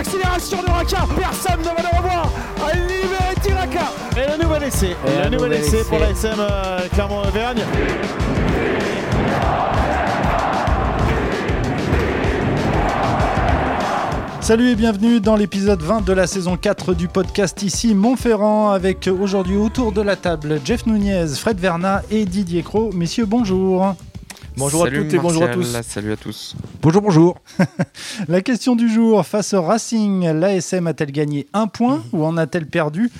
l'accélération 0.00 0.62
de 0.62 0.70
Raka. 0.70 1.06
Personne 1.14 1.60
ne 1.60 1.64
va 1.64 1.82
le 1.82 1.98
revoir. 1.98 2.30
Libéré 2.88 3.54
Raka. 3.54 3.92
Et 4.16 4.38
le 4.38 4.42
nouvel 4.42 4.62
essai. 4.62 4.96
Et 5.06 5.24
le 5.24 5.36
nouvel 5.36 5.52
essai 5.52 5.84
pour 5.84 5.98
la 5.98 6.10
SM 6.10 6.36
euh, 6.38 6.78
Clermont-Auvergne. 6.94 7.62
Salut 14.40 14.70
et 14.70 14.74
bienvenue 14.74 15.20
dans 15.20 15.36
l'épisode 15.36 15.82
20 15.82 16.04
de 16.06 16.12
la 16.14 16.26
saison 16.26 16.56
4 16.56 16.94
du 16.94 17.06
podcast 17.06 17.62
ici 17.62 17.94
Montferrand 17.94 18.70
avec 18.70 19.06
aujourd'hui 19.06 19.56
autour 19.56 19.92
de 19.92 20.00
la 20.00 20.16
table 20.16 20.60
Jeff 20.64 20.86
Nunez, 20.86 21.26
Fred 21.36 21.60
Verna 21.60 22.02
et 22.10 22.24
Didier 22.24 22.62
Cro. 22.62 22.90
Messieurs, 22.94 23.26
bonjour. 23.26 23.94
Bonjour 24.56 24.84
à 24.84 24.90
toutes 24.90 25.14
et 25.14 25.18
bonjour 25.18 25.44
à 25.44 25.48
tous. 25.48 25.76
Salut 25.82 26.12
à 26.12 26.16
tous. 26.16 26.54
Bonjour, 26.82 27.02
bonjour. 27.02 27.40
la 28.28 28.40
question 28.42 28.76
du 28.76 28.88
jour, 28.88 29.24
face 29.24 29.54
au 29.54 29.62
Racing, 29.62 30.28
l'ASM 30.32 30.86
a-t-elle 30.86 31.12
gagné 31.12 31.46
un 31.52 31.66
point 31.66 32.02
ou 32.12 32.24
en 32.24 32.36
a-t-elle 32.36 32.66
perdu 32.66 33.10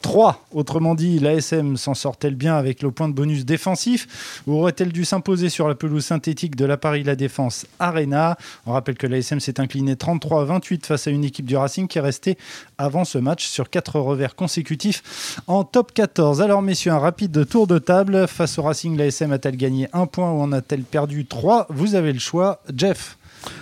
3. 0.00 0.46
Autrement 0.52 0.94
dit, 0.94 1.18
l'ASM 1.18 1.76
s'en 1.76 1.94
sort-elle 1.94 2.34
bien 2.34 2.56
avec 2.56 2.82
le 2.82 2.90
point 2.90 3.08
de 3.08 3.14
bonus 3.14 3.44
défensif 3.44 4.42
ou 4.46 4.54
aurait-elle 4.54 4.92
dû 4.92 5.04
s'imposer 5.04 5.48
sur 5.48 5.68
la 5.68 5.74
pelouse 5.74 6.04
synthétique 6.04 6.56
de 6.56 6.64
la 6.64 6.76
Paris 6.76 7.02
La 7.02 7.16
Défense 7.16 7.66
Arena? 7.78 8.38
On 8.66 8.72
rappelle 8.72 8.96
que 8.96 9.06
l'ASM 9.06 9.40
s'est 9.40 9.60
incliné 9.60 9.96
33 9.96 10.42
à 10.42 10.44
28 10.44 10.86
face 10.86 11.06
à 11.06 11.10
une 11.10 11.24
équipe 11.24 11.46
du 11.46 11.56
Racing 11.56 11.88
qui 11.88 11.98
est 11.98 12.02
restée 12.02 12.38
avant 12.78 13.04
ce 13.04 13.18
match 13.18 13.46
sur 13.46 13.70
4 13.70 13.98
revers 14.00 14.34
consécutifs 14.34 15.40
en 15.46 15.64
top 15.64 15.92
14. 15.92 16.40
Alors 16.40 16.62
messieurs, 16.62 16.92
un 16.92 16.98
rapide 16.98 17.46
tour 17.48 17.66
de 17.66 17.78
table. 17.78 18.26
Face 18.28 18.58
au 18.58 18.62
Racing, 18.62 18.96
l'ASM 18.96 19.32
a-t-elle 19.32 19.56
gagné 19.56 19.88
un 19.92 20.06
point 20.06 20.30
ou 20.30 20.40
en 20.40 20.52
a-t-elle 20.52 20.82
perdu 20.82 21.26
3 21.26 21.66
Vous 21.70 21.94
avez 21.94 22.12
le 22.12 22.18
choix. 22.18 22.62
Jeff 22.74 23.17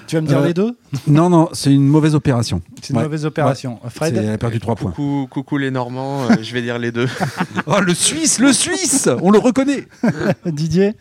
tu 0.07 0.17
vas 0.17 0.23
me 0.23 0.27
dire 0.27 0.39
Euh, 0.39 0.47
les 0.47 0.55
deux 0.55 0.77
Non, 1.07 1.29
non, 1.31 1.49
c'est 1.53 1.73
une 1.73 1.87
mauvaise 1.87 2.15
opération. 2.15 2.63
C'est 2.81 2.91
une 2.93 2.99
Ouais. 2.99 3.05
mauvaise 3.05 3.25
opération. 3.27 3.79
Fred 3.89 4.17
Elle 4.17 4.31
a 4.31 4.39
perdu 4.39 4.61
3 4.61 4.75
points. 4.77 4.91
Coucou, 4.93 5.27
coucou 5.31 5.59
les 5.59 5.71
Normands, 5.71 6.25
euh, 6.31 6.37
je 6.43 6.53
vais 6.53 6.63
dire 6.63 6.79
les 6.79 6.93
deux. 6.93 7.09
Oh, 7.67 7.81
le 7.81 7.95
Suisse, 7.95 8.39
le 8.39 8.53
Suisse 8.53 9.09
On 9.23 9.31
le 9.31 9.39
reconnaît 9.39 9.89
Didier 10.47 10.95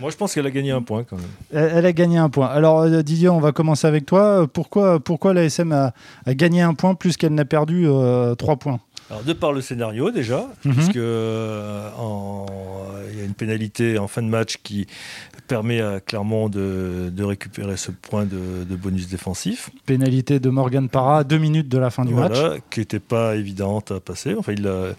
Moi, 0.00 0.10
je 0.10 0.16
pense 0.16 0.34
qu'elle 0.34 0.46
a 0.46 0.50
gagné 0.50 0.70
un 0.70 0.82
point 0.82 1.04
quand 1.04 1.16
même. 1.16 1.26
Elle 1.52 1.72
elle 1.78 1.86
a 1.86 1.92
gagné 1.92 2.18
un 2.18 2.28
point. 2.30 2.46
Alors 2.46 2.80
euh, 2.82 3.02
Didier, 3.02 3.28
on 3.28 3.40
va 3.40 3.52
commencer 3.52 3.86
avec 3.86 4.06
toi. 4.06 4.46
Pourquoi, 4.52 5.00
pourquoi 5.00 5.34
la 5.34 5.44
SM 5.44 5.72
a, 5.72 5.92
a 6.26 6.34
gagné 6.34 6.62
un 6.62 6.74
point 6.74 6.94
plus 6.94 7.16
qu'elle 7.16 7.34
n'a 7.34 7.44
perdu 7.44 7.84
euh, 7.86 8.34
trois 8.36 8.56
points? 8.56 8.80
Alors, 9.10 9.24
de 9.24 9.32
par 9.34 9.52
le 9.52 9.60
scénario 9.60 10.10
déjà, 10.10 10.46
puisque 10.62 10.96
euh, 10.96 11.90
en- 11.98 12.46
il 13.12 13.18
y 13.18 13.20
a 13.20 13.24
une 13.24 13.34
pénalité 13.34 13.98
en 13.98 14.08
fin 14.08 14.22
de 14.22 14.28
match 14.28 14.56
qui 14.62 14.86
permet 15.52 15.82
à 15.82 16.00
Clermont 16.00 16.48
de, 16.48 17.10
de 17.12 17.24
récupérer 17.24 17.76
ce 17.76 17.90
point 17.90 18.24
de, 18.24 18.64
de 18.64 18.74
bonus 18.74 19.06
défensif. 19.06 19.68
Pénalité 19.84 20.40
de 20.40 20.48
Morgan 20.48 20.88
Parra 20.88 21.24
deux 21.24 21.36
minutes 21.36 21.68
de 21.68 21.76
la 21.76 21.90
fin 21.90 22.06
du 22.06 22.14
match. 22.14 22.32
Voilà, 22.38 22.56
qui 22.70 22.80
n'était 22.80 23.00
pas 23.00 23.36
évidente 23.36 23.90
à 23.90 24.00
passer. 24.00 24.34
Enfin, 24.34 24.54
il 24.56 24.66
a, 24.66 24.94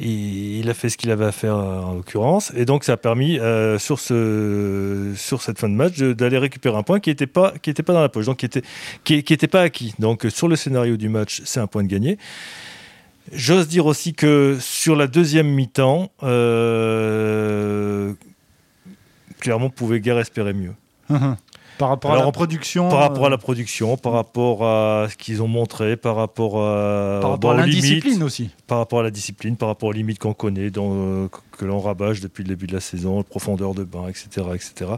il, 0.00 0.58
il 0.58 0.68
a 0.68 0.74
fait 0.74 0.88
ce 0.88 0.96
qu'il 0.96 1.12
avait 1.12 1.26
à 1.26 1.30
faire 1.30 1.54
en 1.54 1.94
l'occurrence. 1.94 2.50
Et 2.56 2.64
donc, 2.64 2.82
ça 2.82 2.94
a 2.94 2.96
permis, 2.96 3.38
euh, 3.38 3.78
sur, 3.78 4.00
ce, 4.00 5.12
sur 5.14 5.42
cette 5.42 5.60
fin 5.60 5.68
de 5.68 5.74
match, 5.74 5.96
d'aller 6.00 6.38
récupérer 6.38 6.76
un 6.76 6.82
point 6.82 6.98
qui 6.98 7.10
n'était 7.10 7.28
pas, 7.28 7.52
qui 7.62 7.70
était 7.70 7.84
pas 7.84 7.92
dans 7.92 8.00
la 8.00 8.08
poche, 8.08 8.26
donc 8.26 8.38
qui 8.38 8.46
n'était 8.46 8.62
qui, 9.04 9.22
qui 9.22 9.32
était 9.32 9.46
pas 9.46 9.60
acquis. 9.60 9.94
Donc, 10.00 10.26
sur 10.28 10.48
le 10.48 10.56
scénario 10.56 10.96
du 10.96 11.08
match, 11.08 11.40
c'est 11.44 11.60
un 11.60 11.68
point 11.68 11.84
de 11.84 11.88
gagné. 11.88 12.18
J'ose 13.32 13.68
dire 13.68 13.86
aussi 13.86 14.12
que 14.12 14.56
sur 14.58 14.96
la 14.96 15.06
deuxième 15.06 15.46
mi-temps, 15.46 16.10
euh, 16.24 18.14
Clermont 19.38 19.70
pouvait 19.70 20.00
guère 20.00 20.18
espérer 20.18 20.52
mieux. 20.52 20.74
Par 21.78 21.90
rapport 21.90 22.10
à 22.12 22.16
la 22.24 22.32
production. 22.32 22.88
Par 22.88 22.98
rapport 22.98 23.24
à 23.24 23.26
euh, 23.28 23.30
la 23.30 23.38
production, 23.38 23.96
par 23.96 24.12
rapport 24.12 24.64
à 24.66 25.06
ce 25.08 25.16
qu'ils 25.16 25.42
ont 25.42 25.46
montré, 25.48 25.96
par 25.96 26.16
rapport 26.16 26.56
à, 26.60 27.20
par 27.20 27.30
rapport 27.30 27.52
bon, 27.52 27.56
à 27.58 27.60
l'indiscipline 27.60 28.14
limites, 28.14 28.24
aussi. 28.24 28.50
par 28.66 28.78
rapport 28.78 28.98
à 28.98 29.02
la 29.04 29.12
discipline, 29.12 29.56
par 29.56 29.68
rapport 29.68 29.90
aux 29.90 29.92
limites 29.92 30.18
qu'on 30.18 30.34
connaît, 30.34 30.70
euh, 30.76 31.28
que 31.56 31.64
l'on 31.64 31.78
rabâche 31.78 32.20
depuis 32.20 32.42
le 32.42 32.48
début 32.48 32.66
de 32.66 32.74
la 32.74 32.80
saison, 32.80 33.18
la 33.18 33.22
profondeur 33.22 33.74
de 33.74 33.84
bain, 33.84 34.08
etc. 34.08 34.46
etc. 34.54 34.90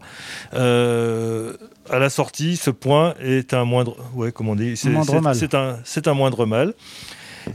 Euh, 0.54 1.52
à 1.90 1.98
la 1.98 2.08
sortie, 2.08 2.56
ce 2.56 2.70
point 2.70 3.14
est 3.20 3.52
un 3.52 3.64
moindre, 3.66 3.96
ouais, 4.14 4.32
comme 4.32 4.48
on 4.48 4.56
dit, 4.56 4.76
c'est, 4.76 4.88
Moindre 4.88 5.12
c'est- 5.12 5.20
mal. 5.20 5.34
c'est 5.34 5.54
un, 5.54 5.78
c'est 5.84 6.08
un 6.08 6.14
moindre 6.14 6.46
mal. 6.46 6.72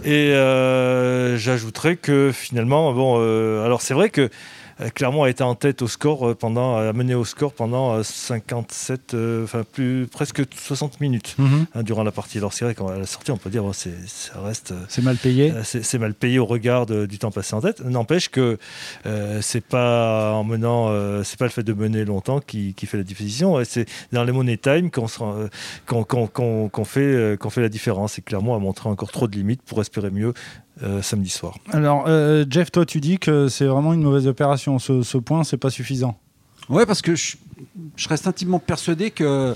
Et 0.03 0.31
euh, 0.33 1.37
j'ajouterais 1.37 1.95
que 1.95 2.31
finalement, 2.33 2.91
bon, 2.93 3.17
euh, 3.19 3.65
alors 3.65 3.81
c'est 3.81 3.93
vrai 3.93 4.09
que 4.09 4.21
euh, 4.21 4.29
Clermont 4.93 5.23
a 5.23 5.29
été 5.29 5.43
en 5.43 5.55
tête 5.55 5.81
au 5.81 5.87
score 5.87 6.27
euh, 6.29 6.35
pendant, 6.35 6.75
a 6.77 6.91
mené 6.93 7.15
au 7.15 7.23
score 7.25 7.53
pendant 7.53 7.93
euh, 7.93 8.03
57, 8.03 9.13
euh, 9.13 9.43
enfin 9.45 9.63
plus 9.69 10.07
presque 10.07 10.41
60 10.53 10.99
minutes 10.99 11.35
Mhm. 11.39 11.65
hein, 11.73 11.83
durant 11.83 12.03
la 12.03 12.11
partie. 12.11 12.37
Alors 12.39 12.51
c'est 12.53 12.65
vrai 12.65 12.75
qu'à 12.75 12.83
la 12.97 13.05
sortie, 13.05 13.31
on 13.31 13.37
peut 13.37 13.49
dire, 13.49 13.63
bon, 13.63 13.71
c'est, 13.73 13.93
ça 14.07 14.41
reste. 14.41 14.71
euh, 14.71 14.83
C'est 14.89 15.01
mal 15.01 15.15
payé. 15.17 15.51
euh, 15.51 15.63
C'est 15.63 15.97
mal 15.97 16.13
payé 16.13 16.39
au 16.39 16.45
regard 16.45 16.85
de- 16.85 17.05
du 17.05 17.19
temps 17.19 17.31
passé 17.31 17.53
en 17.55 17.61
tête. 17.61 17.79
N'empêche 17.85 18.29
que 18.29 18.57
euh, 19.05 19.39
c'est 19.41 19.63
pas 19.63 20.33
en 20.33 20.43
menant, 20.43 20.87
euh, 20.89 21.23
c'est 21.23 21.39
pas 21.39 21.45
le 21.45 21.51
fait 21.51 21.63
de 21.63 21.73
mener 21.73 22.03
longtemps 22.03 22.39
qui, 22.39 22.73
qui 22.73 22.85
fait 22.85 22.97
la 22.97 23.03
décision. 23.03 23.57
C'est 23.63 23.85
dans 24.11 24.23
les 24.23 24.31
money 24.33 24.57
time 24.57 24.91
qu'on 24.91 25.07
euh, 25.21 25.47
fait, 26.85 26.99
euh, 27.01 27.37
qu'on 27.37 27.49
fait 27.49 27.61
la 27.61 27.69
différence. 27.69 28.19
Et 28.19 28.21
clairement, 28.21 28.55
a 28.55 28.59
montré 28.59 28.89
encore 28.89 29.11
trop 29.11 29.27
de 29.27 29.35
limites 29.35 29.61
pour 29.63 29.79
espérer 29.81 30.09
mieux 30.11 30.33
euh, 30.83 31.01
samedi 31.01 31.29
soir. 31.29 31.57
Alors 31.71 32.05
euh, 32.07 32.45
Jeff, 32.49 32.71
toi 32.71 32.85
tu 32.85 32.99
dis 33.01 33.17
que 33.17 33.47
c'est 33.47 33.65
vraiment 33.65 33.93
une 33.93 34.03
mauvaise 34.03 34.27
opération. 34.27 34.79
Ce, 34.79 35.01
ce 35.01 35.17
point, 35.17 35.43
c'est 35.43 35.57
pas 35.57 35.69
suffisant. 35.69 36.17
Ouais, 36.69 36.85
parce 36.85 37.01
que 37.01 37.15
je, 37.15 37.37
je 37.95 38.09
reste 38.09 38.27
intimement 38.27 38.59
persuadé 38.59 39.11
que 39.11 39.55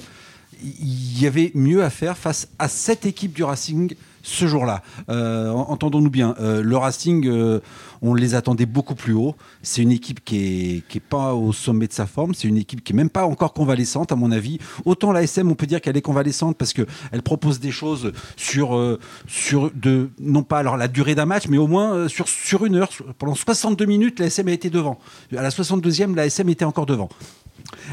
il 0.62 1.22
y 1.22 1.26
avait 1.26 1.52
mieux 1.56 1.84
à 1.84 1.90
faire 1.90 2.18
face 2.18 2.50
à 2.60 2.68
cette 2.68 3.06
équipe 3.06 3.34
du 3.34 3.44
Racing 3.44 3.96
ce 4.30 4.48
jour-là. 4.48 4.82
Euh, 5.10 5.50
en- 5.52 5.70
Entendons-nous 5.72 6.10
bien, 6.10 6.36
euh, 6.40 6.62
le 6.62 6.78
Racing, 6.78 7.26
euh, 7.28 7.60
on 8.02 8.14
les 8.14 8.36
attendait 8.36 8.66
beaucoup 8.66 8.96
plus 8.96 9.14
haut. 9.14 9.36
C'est 9.62 9.82
une 9.82 9.92
équipe 9.92 10.24
qui 10.24 10.38
est, 10.78 10.88
qui 10.88 10.98
est 10.98 11.02
pas 11.02 11.34
au 11.34 11.52
sommet 11.54 11.88
de 11.88 11.94
sa 11.94 12.06
forme. 12.06 12.34
C'est 12.34 12.48
une 12.48 12.58
équipe 12.58 12.84
qui 12.84 12.94
est 12.94 12.96
même 12.96 13.10
pas 13.10 13.26
encore 13.26 13.54
convalescente, 13.54 14.12
à 14.12 14.16
mon 14.16 14.32
avis. 14.32 14.60
Autant 14.86 15.12
la 15.12 15.24
SM, 15.24 15.50
on 15.50 15.56
peut 15.56 15.66
dire 15.68 15.82
qu'elle 15.82 15.98
est 15.98 16.02
convalescente 16.02 16.58
parce 16.58 16.74
que 16.74 16.86
elle 17.12 17.22
propose 17.22 17.60
des 17.60 17.72
choses 17.72 18.12
sur, 18.38 18.98
sur 19.28 19.72
de, 19.74 20.10
non 20.20 20.44
pas 20.44 20.60
alors 20.60 20.78
la 20.78 20.88
durée 20.88 21.16
d'un 21.16 21.26
match, 21.26 21.48
mais 21.50 21.58
au 21.58 21.68
moins 21.68 22.08
sur, 22.08 22.28
sur 22.28 22.66
une 22.66 22.76
heure. 22.76 22.90
Pendant 23.18 23.36
62 23.36 23.86
minutes, 23.86 24.20
la 24.20 24.28
SM 24.28 24.48
a 24.48 24.52
été 24.52 24.70
devant. 24.70 25.00
À 25.36 25.42
la 25.42 25.50
62e, 25.50 26.16
la 26.16 26.26
SM 26.26 26.48
était 26.50 26.66
encore 26.66 26.86
devant. 26.86 27.10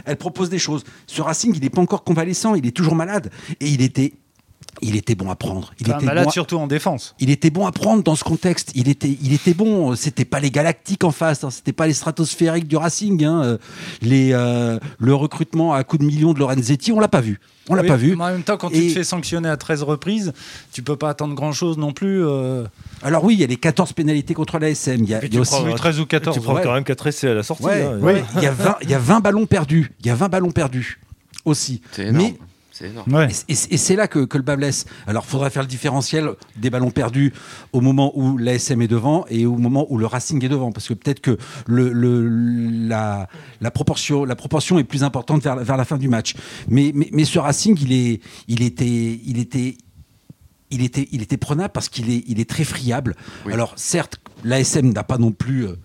Elle 0.05 0.17
propose 0.17 0.49
des 0.49 0.59
choses. 0.59 0.85
Ce 1.07 1.21
Racing, 1.23 1.53
il 1.55 1.61
n'est 1.61 1.71
pas 1.71 1.81
encore 1.83 2.05
convalescent, 2.05 2.55
il 2.55 2.67
est 2.67 2.71
toujours 2.77 2.95
malade. 2.95 3.31
Et 3.61 3.69
il 3.69 3.83
était, 3.83 4.15
il 4.83 4.97
était 4.97 5.15
bon 5.15 5.31
à 5.31 5.37
prendre. 5.37 5.73
Il 5.81 5.87
Enfin, 5.89 5.97
était 5.99 6.07
malade 6.07 6.25
bon 6.25 6.31
à- 6.31 6.33
surtout 6.33 6.57
en 6.59 6.67
défense. 6.67 7.15
il 7.21 7.31
était 7.31 7.51
bon 7.51 7.67
à 7.67 7.73
prendre 7.73 8.03
dans 8.03 8.15
ce 8.17 8.25
contexte. 8.25 8.73
Il 8.75 8.89
était, 8.89 9.17
il 9.23 9.33
était 9.33 9.55
bon. 9.55 9.95
C'était 9.97 10.25
pas 10.25 10.41
les 10.41 10.51
galactiques 10.51 11.05
en 11.05 11.11
face. 11.13 11.45
Hein. 11.45 11.51
C'était 11.51 11.73
pas 11.73 11.87
les 11.87 11.93
stratosphériques 11.95 12.69
du 12.69 12.77
Racing. 12.77 13.25
Hein. 13.25 13.43
Euh, 13.45 13.59
Les, 14.03 14.31
euh, 14.33 14.79
le 14.99 15.15
recrutement 15.15 15.73
à 15.75 15.83
coups 15.85 16.01
de 16.03 16.07
millions 16.07 16.33
de 16.33 16.39
Lorenzetti, 16.39 16.93
on 16.93 17.01
l'a 17.01 17.09
pas 17.09 17.21
vu. 17.21 17.41
On 17.69 17.75
l'a 17.75 17.83
Oui, 17.83 17.89
pas 17.89 17.97
vu. 17.97 18.15
mais 18.17 18.23
En 18.25 18.31
même 18.31 18.43
temps, 18.43 18.57
quand 18.57 18.71
tu 18.71 18.87
te 18.87 18.93
fais 18.93 19.03
sanctionner 19.03 19.49
à 19.49 19.57
13 19.57 19.83
reprises, 19.83 20.33
tu 20.73 20.83
peux 20.83 20.95
pas 20.97 21.09
attendre 21.11 21.35
grand 21.35 21.51
chose 21.53 21.79
non 21.79 21.93
plus. 21.93 22.25
euh, 22.25 22.65
Alors 23.03 23.25
oui, 23.25 23.35
il 23.35 23.41
y 23.41 23.45
a 23.45 23.49
les 23.49 23.57
14 23.57 23.93
pénalités 23.93 24.35
contre 24.35 24.59
la 24.61 24.71
SM. 24.71 25.03
Il 25.03 25.09
y 25.11 25.15
a, 25.15 25.19
il 25.19 25.25
y 25.25 25.27
a 25.27 25.29
tu 25.31 25.39
aussi. 25.41 25.51
prends- 25.53 25.75
13 25.75 25.99
ou 26.01 26.07
14. 26.07 26.37
tu 26.37 26.43
prends 26.43 26.55
ouais. 26.55 26.63
quand 26.63 26.73
même 26.75 26.85
4 26.85 27.07
essais 27.09 27.29
à 27.31 27.35
la 27.35 27.43
sortie. 27.43 27.65
Ouais, 27.65 27.83
hein. 27.83 27.99
ouais. 28.01 28.23
Il 28.37 28.43
y 28.43 28.47
a 28.47 28.53
20, 28.53 28.77
il 28.83 28.91
y 28.91 28.95
a 28.95 28.99
20 29.01 29.19
ballons 29.21 29.47
perdus. 29.47 29.91
Il 30.01 30.07
y 30.07 30.11
a 30.11 30.15
20 30.15 30.29
ballons 30.29 30.53
perdus 30.53 31.01
aussi. 31.45 31.81
C'est 31.91 32.07
énorme. 32.07 32.19
Mais 32.33 32.39
C'est 32.79 32.89
énorme. 32.91 33.11
Ouais. 33.15 33.29
Et, 33.49 33.53
et- 33.53 33.75
et 33.75 33.77
c'est 33.79 33.97
là 33.97 34.07
que, 34.07 34.25
que 34.27 34.37
le 34.37 34.43
bas 34.43 34.57
blesse. 34.57 34.85
Alors, 35.07 35.25
il 35.27 35.31
faudrait 35.31 35.49
faire 35.51 35.63
le 35.63 35.69
différentiel 35.69 36.31
des 36.57 36.69
ballons 36.69 36.91
perdus 36.91 37.33
au 37.73 37.81
moment 37.81 38.13
où 38.15 38.37
l'ASM 38.37 38.83
est 38.83 38.89
devant 38.89 39.25
et 39.31 39.47
au 39.47 39.57
moment 39.57 39.87
où 39.89 39.97
le 39.97 40.05
Racing 40.07 40.45
est 40.45 40.49
devant. 40.51 40.73
Parce 40.73 40.89
que 40.89 40.95
peut-être 40.95 41.21
que 41.21 41.39
le, 41.67 41.91
le- 41.93 42.29
la, 42.89 43.29
la, 43.63 43.71
proportion, 43.71 44.25
la 44.27 44.37
proportion 44.37 44.79
est 44.79 44.85
plus 44.85 45.05
importante 45.05 45.43
vers, 45.43 45.57
vers 45.57 45.77
la 45.79 45.85
fin 45.87 45.97
du 45.97 46.09
match. 46.09 46.35
Mais, 46.69 46.93
mais, 46.95 47.09
mais 47.13 47.25
ce 47.25 47.39
Racing, 47.39 47.79
il, 47.81 47.93
est, 47.93 48.21
il 48.49 48.63
était. 48.63 49.21
Il 49.25 49.39
était 49.39 49.79
il 50.73 50.83
était, 50.83 51.07
il 51.13 51.23
était 51.23 51.37
prenable 51.37 51.71
parce 51.73 51.89
qu'il 51.89 52.11
est, 52.11 52.25
il 52.27 52.41
est 52.41 52.51
très 52.51 52.65
friable. 52.65 53.15
Oui. 53.47 53.53
Alors 53.53 53.73
certes, 53.77 54.21
l'ASM 54.43 54.93
n'a 54.93 55.05
pas 55.05 55.17
non 55.17 55.31
plus 55.31 55.65
euh, 55.65 55.77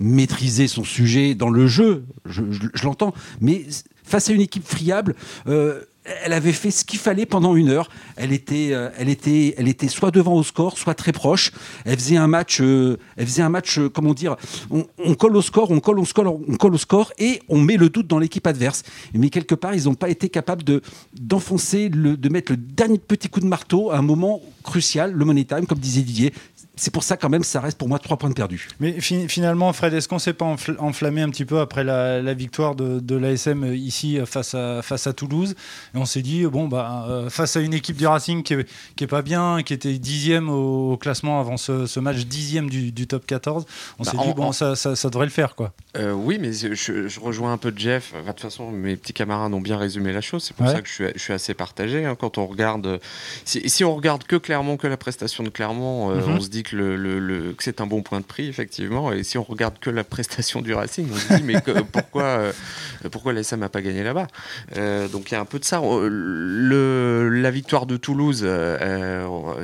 maîtrisé 0.00 0.66
son 0.68 0.82
sujet 0.82 1.34
dans 1.34 1.50
le 1.50 1.66
jeu, 1.66 2.04
je, 2.24 2.42
je- 2.50 2.68
je 2.72 2.84
l'entends, 2.84 3.12
mais 3.42 3.66
face 4.04 4.30
à 4.30 4.32
une 4.32 4.40
équipe 4.40 4.64
friable, 4.66 5.14
euh, 5.46 5.82
elle 6.22 6.32
avait 6.32 6.52
fait 6.52 6.70
ce 6.70 6.84
qu'il 6.84 6.98
fallait 6.98 7.26
pendant 7.26 7.54
une 7.56 7.68
heure. 7.68 7.88
Elle 8.16 8.32
était, 8.32 8.70
euh, 8.72 8.90
elle 8.98 9.08
était, 9.08 9.88
soit 9.88 10.10
devant 10.10 10.34
au 10.34 10.42
score, 10.42 10.78
soit 10.78 10.94
très 10.94 11.12
proche. 11.12 11.52
Elle 11.84 11.96
faisait 11.96 12.16
un 12.16 12.28
match, 12.28 12.60
euh, 12.60 12.98
euh, 13.18 13.88
comment 13.88 14.14
dire, 14.14 14.36
on, 14.70 14.86
on 15.04 15.14
colle 15.14 15.36
au 15.36 15.42
score, 15.42 15.70
on 15.70 15.80
colle 15.80 15.98
au 15.98 16.04
score, 16.04 16.40
on 16.48 16.56
colle 16.56 16.74
au 16.74 16.78
score, 16.78 17.12
et 17.18 17.40
on 17.48 17.60
met 17.60 17.76
le 17.76 17.88
doute 17.88 18.06
dans 18.06 18.18
l'équipe 18.18 18.46
adverse. 18.46 18.82
Mais 19.14 19.30
quelque 19.30 19.54
part, 19.54 19.74
ils 19.74 19.84
n'ont 19.84 19.94
pas 19.94 20.08
été 20.08 20.28
capables 20.28 20.64
de 20.64 20.82
d'enfoncer, 21.18 21.88
de 21.88 22.28
mettre 22.28 22.52
le 22.52 22.56
dernier 22.56 22.98
petit 22.98 23.28
coup 23.28 23.40
de 23.40 23.46
marteau 23.46 23.90
à 23.90 23.98
un 23.98 24.02
moment 24.02 24.40
crucial, 24.62 25.12
le 25.12 25.24
money 25.24 25.44
time, 25.44 25.66
comme 25.66 25.78
disait 25.78 26.02
Didier. 26.02 26.32
C'est 26.78 26.92
pour 26.92 27.02
ça 27.02 27.16
quand 27.16 27.28
même, 27.28 27.42
ça 27.42 27.60
reste 27.60 27.76
pour 27.76 27.88
moi 27.88 27.98
trois 27.98 28.16
points 28.16 28.30
de 28.30 28.34
perdus. 28.34 28.68
Mais 28.80 29.00
finalement, 29.00 29.72
Fred, 29.72 29.92
est-ce 29.92 30.08
qu'on 30.08 30.18
s'est 30.18 30.32
pas 30.32 30.56
enflammé 30.78 31.22
un 31.22 31.30
petit 31.30 31.44
peu 31.44 31.58
après 31.58 31.84
la, 31.84 32.34
victoire 32.34 32.74
de, 32.74 33.00
de 33.00 33.16
l'ASM 33.16 33.64
euh, 33.64 33.76
ici 33.76 34.18
euh, 34.18 34.26
face 34.26 34.54
à, 34.54 34.80
face 34.82 35.06
à 35.06 35.12
Toulouse? 35.12 35.54
Et 35.94 35.98
on 35.98 36.04
s'est 36.04 36.22
dit, 36.22 36.46
bon, 36.46 36.68
bah, 36.68 37.06
euh, 37.08 37.30
face 37.30 37.56
à 37.56 37.60
une 37.60 37.74
équipe 37.74 37.96
du 37.96 38.06
Racing 38.06 38.42
qui 38.42 38.54
est, 38.54 39.06
pas 39.06 39.22
bien, 39.22 39.62
qui 39.62 39.74
était 39.74 39.98
dixième 39.98 40.48
au, 40.48 40.96
classement 40.96 41.40
avant 41.40 41.56
ce, 41.56 41.98
match, 41.98 42.18
dixième 42.26 42.70
du, 42.70 43.06
top 43.06 43.26
14, 43.26 43.66
on 43.98 44.04
bah, 44.04 44.10
s'est 44.10 44.16
dit, 44.16 44.34
bon, 44.34 44.52
ça, 44.52 44.76
ça, 44.76 45.10
devrait 45.10 45.26
le 45.26 45.32
faire, 45.32 45.54
quoi. 45.54 45.72
oui, 45.96 46.38
mais 46.40 46.52
je, 46.52 47.20
rejoins 47.20 47.52
un 47.52 47.58
peu 47.58 47.72
Jeff. 47.74 48.12
De 48.14 48.26
toute 48.28 48.40
façon, 48.40 48.70
mes 48.70 48.96
petits 48.96 49.12
camarades 49.12 49.52
ont 49.52 49.60
bien 49.60 49.76
résumé 49.76 50.12
la 50.12 50.20
chose. 50.20 50.44
C'est 50.44 50.54
pour 50.54 50.68
ça 50.68 50.80
que 50.80 50.88
je 50.88 51.18
suis, 51.18 51.32
assez 51.32 51.54
partagé. 51.54 52.04
Hein. 52.04 52.16
quand 52.18 52.38
on 52.38 52.46
regarde, 52.46 53.00
si, 53.44 53.68
si, 53.68 53.84
on 53.84 53.94
regarde 53.94 54.24
que 54.24 54.36
Clermont, 54.36 54.76
que 54.76 54.86
la 54.86 54.96
prestation 54.96 55.42
de 55.42 55.48
Clermont, 55.48 56.14
mm-hmm. 56.14 56.36
on 56.36 56.40
se 56.40 56.48
dit 56.48 56.62
que 56.62 56.67
le, 56.72 56.96
le, 56.96 57.52
que 57.52 57.62
c'est 57.62 57.80
un 57.80 57.86
bon 57.86 58.02
point 58.02 58.20
de 58.20 58.24
prix, 58.24 58.48
effectivement. 58.48 59.12
Et 59.12 59.22
si 59.22 59.38
on 59.38 59.42
regarde 59.42 59.78
que 59.80 59.90
la 59.90 60.04
prestation 60.04 60.60
du 60.60 60.74
Racing, 60.74 61.08
on 61.12 61.16
se 61.16 61.34
dit, 61.34 61.42
mais 61.42 61.60
pourquoi, 61.92 62.22
euh, 62.22 62.52
pourquoi 63.10 63.32
l'ASM 63.32 63.60
n'a 63.60 63.68
pas 63.68 63.82
gagné 63.82 64.02
là-bas? 64.02 64.26
Euh, 64.76 65.08
Donc 65.08 65.30
il 65.30 65.34
y 65.34 65.36
a 65.36 65.40
un 65.40 65.44
peu 65.44 65.58
de 65.58 65.64
ça. 65.64 65.80
Euh, 65.80 66.08
le, 66.10 67.28
la 67.28 67.50
victoire 67.50 67.86
de 67.86 67.96
Toulouse, 67.96 68.46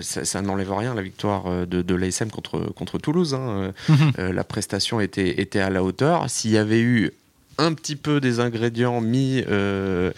ça, 0.01 0.43
n'enlève 0.43 0.73
rien, 0.73 0.95
la 0.95 1.03
victoire 1.03 1.67
de, 1.67 1.83
de 1.83 1.95
l'ASM 1.95 2.31
contre, 2.31 2.73
contre 2.75 2.99
Toulouse. 2.99 3.35
Hein. 3.35 3.73
Mhm. 3.89 4.31
la 4.33 4.45
prestation 4.45 5.01
était, 5.01 5.41
était 5.41 5.61
à 5.61 5.71
la 5.71 5.83
hauteur. 5.83 6.29
S'il 6.31 6.51
y 6.53 6.59
avait 6.59 6.81
eu 6.81 7.13
un 7.59 7.73
petit 7.75 7.97
peu 7.97 8.21
des 8.21 8.41
ingrédients 8.41 9.01
mis 9.01 9.43
euh, 9.49 10.13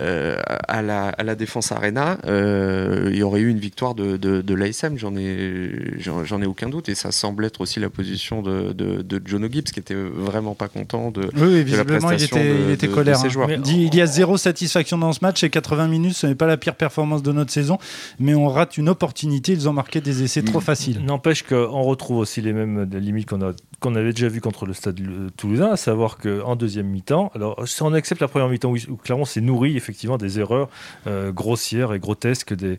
euh, 0.00 0.36
à, 0.46 0.82
la, 0.82 1.08
à, 1.08 1.22
la, 1.22 1.34
défense 1.34 1.72
Arena, 1.72 2.18
euh, 2.26 3.08
il 3.10 3.18
y 3.18 3.22
aurait 3.22 3.40
eu 3.40 3.48
une 3.48 3.58
victoire 3.58 3.94
de, 3.94 4.16
de, 4.16 4.54
l'ASM, 4.54 4.96
j'en 4.96 5.16
ai, 5.16 5.98
j'en 5.98 6.42
ai 6.42 6.46
aucun 6.46 6.68
doute. 6.68 6.88
Et 6.88 6.94
ça 6.94 7.12
semble 7.12 7.44
être 7.44 7.60
aussi 7.60 7.80
la 7.80 7.90
position 7.90 8.42
de, 8.42 8.72
de, 8.72 9.22
John 9.24 9.48
Gibbs, 9.50 9.70
qui 9.70 9.80
était 9.80 9.94
vraiment 9.94 10.54
pas 10.54 10.68
content 10.68 11.10
de, 11.10 11.28
oui, 11.36 11.64
la 11.64 11.84
prestation 11.84 12.36
il 12.36 12.42
était, 12.42 12.62
il 12.62 12.70
était 12.70 12.88
colère, 12.88 13.16
ses 13.16 13.26
hein. 13.26 13.30
joueurs. 13.30 13.50
il 13.50 13.94
y 13.94 14.00
a 14.00 14.06
zéro 14.06 14.36
satisfaction 14.36 14.98
dans 14.98 15.12
ce 15.12 15.20
match 15.22 15.42
et 15.42 15.50
80 15.50 15.88
minutes, 15.88 16.14
ce 16.14 16.26
n'est 16.26 16.34
pas 16.34 16.46
la 16.46 16.56
pire 16.56 16.74
performance 16.74 17.22
de 17.22 17.32
notre 17.32 17.52
saison, 17.52 17.78
mais 18.18 18.34
on 18.34 18.48
rate 18.48 18.76
une 18.76 18.88
opportunité. 18.88 19.52
Ils 19.52 19.68
ont 19.68 19.72
marqué 19.72 20.00
des 20.00 20.22
essais 20.22 20.42
trop 20.42 20.60
faciles. 20.60 21.04
N'empêche 21.04 21.42
qu'on 21.42 21.82
retrouve 21.82 22.18
aussi 22.18 22.40
les 22.40 22.52
mêmes 22.52 22.88
limites 22.92 23.28
qu'on, 23.28 23.42
a, 23.42 23.52
qu'on 23.80 23.94
avait 23.94 24.12
déjà 24.12 24.28
vu 24.28 24.40
contre 24.40 24.66
le 24.66 24.72
Stade 24.72 25.00
Toulousain, 25.36 25.72
à 25.72 25.76
savoir 25.76 26.18
qu'en 26.18 26.56
deuxième 26.56 26.77
mi-temps. 26.86 27.30
Alors, 27.34 27.66
si 27.66 27.82
on 27.82 27.92
accepte 27.92 28.20
la 28.20 28.28
première 28.28 28.48
mi-temps 28.48 28.72
où, 28.72 28.96
clairement 28.96 29.24
c'est 29.24 29.40
nourri 29.40 29.76
effectivement 29.76 30.16
des 30.16 30.38
erreurs 30.38 30.68
euh, 31.06 31.32
grossières 31.32 31.92
et 31.92 31.98
grotesques 31.98 32.54
des, 32.54 32.78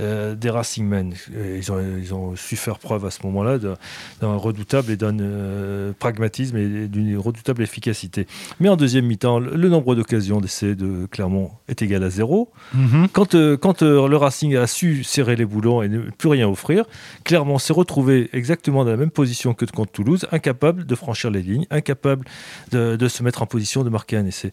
euh, 0.00 0.34
des 0.34 0.50
Racing 0.50 0.86
Men. 0.86 1.14
Ils 1.56 1.72
ont, 1.72 1.80
ils 1.98 2.14
ont, 2.14 2.36
su 2.36 2.56
faire 2.56 2.78
preuve 2.78 3.04
à 3.04 3.10
ce 3.10 3.20
moment-là 3.24 3.58
d'un 3.58 4.36
redoutable 4.36 4.92
et 4.92 4.96
d'un 4.96 5.18
euh, 5.18 5.92
pragmatisme 5.98 6.56
et 6.56 6.88
d'une 6.88 7.16
redoutable 7.16 7.62
efficacité. 7.62 8.26
Mais 8.60 8.68
en 8.68 8.76
deuxième 8.76 9.06
mi-temps, 9.06 9.38
le, 9.38 9.68
nombre 9.68 9.94
d'occasions 9.94 10.40
d'essai 10.40 10.74
de 10.74 11.06
Clermont 11.06 11.52
est 11.68 11.82
égal 11.82 12.02
à 12.02 12.10
zéro. 12.10 12.50
Mm-hmm. 12.76 13.08
Quand, 13.12 13.56
quand 13.56 13.82
le 13.82 14.16
Racing 14.16 14.56
a 14.56 14.66
su 14.66 15.04
serrer 15.04 15.36
les 15.36 15.44
boulons 15.44 15.82
et 15.82 15.88
ne 15.88 16.00
plus 16.10 16.28
rien 16.28 16.48
offrir, 16.48 16.84
Clermont 17.24 17.58
s'est 17.58 17.72
retrouvé 17.72 18.30
exactement 18.32 18.84
dans 18.84 18.90
la 18.90 18.96
même 18.96 19.10
position 19.10 19.54
que 19.54 19.64
contre 19.66 19.92
Toulouse, 19.92 20.26
incapable 20.32 20.86
de 20.86 20.94
franchir 20.94 21.30
les 21.30 21.42
lignes, 21.42 21.66
incapable 21.70 22.24
de, 22.72 22.96
de 22.96 23.08
se 23.08 23.22
mettre 23.22 23.27
mettre 23.28 23.42
en 23.42 23.46
position 23.46 23.84
de 23.84 23.90
marquer 23.90 24.16
un 24.16 24.24
essai. 24.24 24.52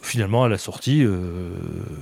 Finalement, 0.00 0.44
à 0.44 0.48
la 0.48 0.58
sortie, 0.58 1.02
euh, 1.04 1.50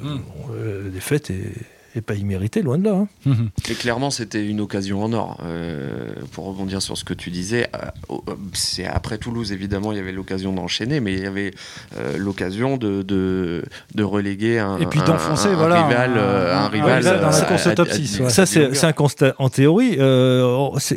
hmm. 0.02 0.20
euh, 0.52 0.84
la 0.84 0.90
défaite 0.90 1.30
est 1.30 1.54
et 1.96 2.00
pas 2.00 2.14
immérité, 2.14 2.62
loin 2.62 2.78
de 2.78 2.84
là. 2.84 2.94
Hein. 2.94 3.08
Mhm. 3.26 3.50
Et 3.68 3.74
clairement, 3.74 4.10
c'était 4.10 4.46
une 4.46 4.60
occasion 4.60 5.02
en 5.02 5.12
or. 5.12 5.38
Euh, 5.44 6.12
pour 6.32 6.46
rebondir 6.46 6.80
sur 6.82 6.96
ce 6.96 7.04
que 7.04 7.14
tu 7.14 7.30
disais, 7.30 7.68
euh, 7.74 8.16
c'est 8.52 8.86
après 8.86 9.18
Toulouse, 9.18 9.52
évidemment, 9.52 9.90
il 9.90 9.98
y 9.98 10.00
avait 10.00 10.12
l'occasion 10.12 10.52
d'enchaîner, 10.52 11.00
mais 11.00 11.12
il 11.14 11.22
y 11.22 11.26
avait 11.26 11.52
euh, 11.96 12.16
l'occasion 12.16 12.76
de, 12.76 13.02
de, 13.02 13.64
de, 13.94 14.04
reléguer 14.04 14.58
un, 14.58 14.78
et 14.78 14.86
puis 14.86 15.00
d'enfoncer 15.00 15.48
un, 15.48 15.56
voilà, 15.56 15.86
rival, 15.86 16.18
un, 16.18 16.68
rival, 16.68 17.02
dans 17.02 17.30
la 17.30 17.40
course 17.42 17.66
au 17.66 17.74
top 17.74 17.88
6. 17.88 18.28
Ça, 18.28 18.46
c'est 18.46 18.84
un 18.84 18.92
constat 18.92 19.34
en 19.38 19.48
théorie 19.48 19.96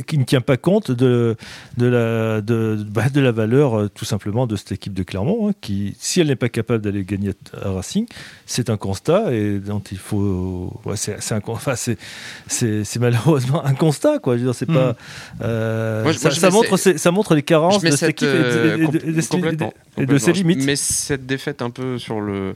qui 0.07 0.17
ne 0.17 0.23
tient 0.25 0.41
pas 0.41 0.57
compte 0.57 0.91
de, 0.91 1.35
de, 1.77 1.85
la, 1.87 2.41
de, 2.41 2.77
bah, 2.87 3.09
de 3.09 3.19
la 3.19 3.31
valeur, 3.31 3.89
tout 3.91 4.05
simplement, 4.05 4.45
de 4.45 4.55
cette 4.55 4.73
équipe 4.73 4.93
de 4.93 5.03
Clermont, 5.03 5.49
hein, 5.49 5.53
qui, 5.59 5.95
si 5.99 6.21
elle 6.21 6.27
n'est 6.27 6.35
pas 6.35 6.49
capable 6.49 6.83
d'aller 6.83 7.03
gagner 7.03 7.31
à 7.61 7.71
Racing, 7.71 8.05
c'est 8.45 8.69
un 8.69 8.77
constat 8.77 9.33
et 9.33 9.59
dont 9.59 9.81
il 9.91 9.97
faut 9.97 10.71
c'est 10.95 11.17
enfin, 11.47 11.75
c'est 11.75 12.99
malheureusement 12.99 13.65
un 13.65 13.73
constat 13.73 14.19
quoi. 14.19 14.35
Je 14.35 14.41
veux 14.41 14.47
dire, 14.47 14.55
c'est 14.55 14.65
pas. 14.65 14.91
Hmm. 14.91 14.95
Euh, 15.41 16.13
ça, 16.13 16.49
montre 16.49 16.77
ça 16.77 17.11
montre 17.11 17.35
les 17.35 17.43
carences 17.43 17.81
de 17.81 17.91
cette 17.91 18.09
équipe 18.09 18.27
et, 18.27 20.05
de, 20.05 20.17
ses 20.17 20.33
limites. 20.33 20.63
Mais 20.65 20.75
cette 20.75 21.25
défaite 21.25 21.61
un 21.61 21.69
peu 21.69 21.97
sur 21.97 22.19
le, 22.19 22.55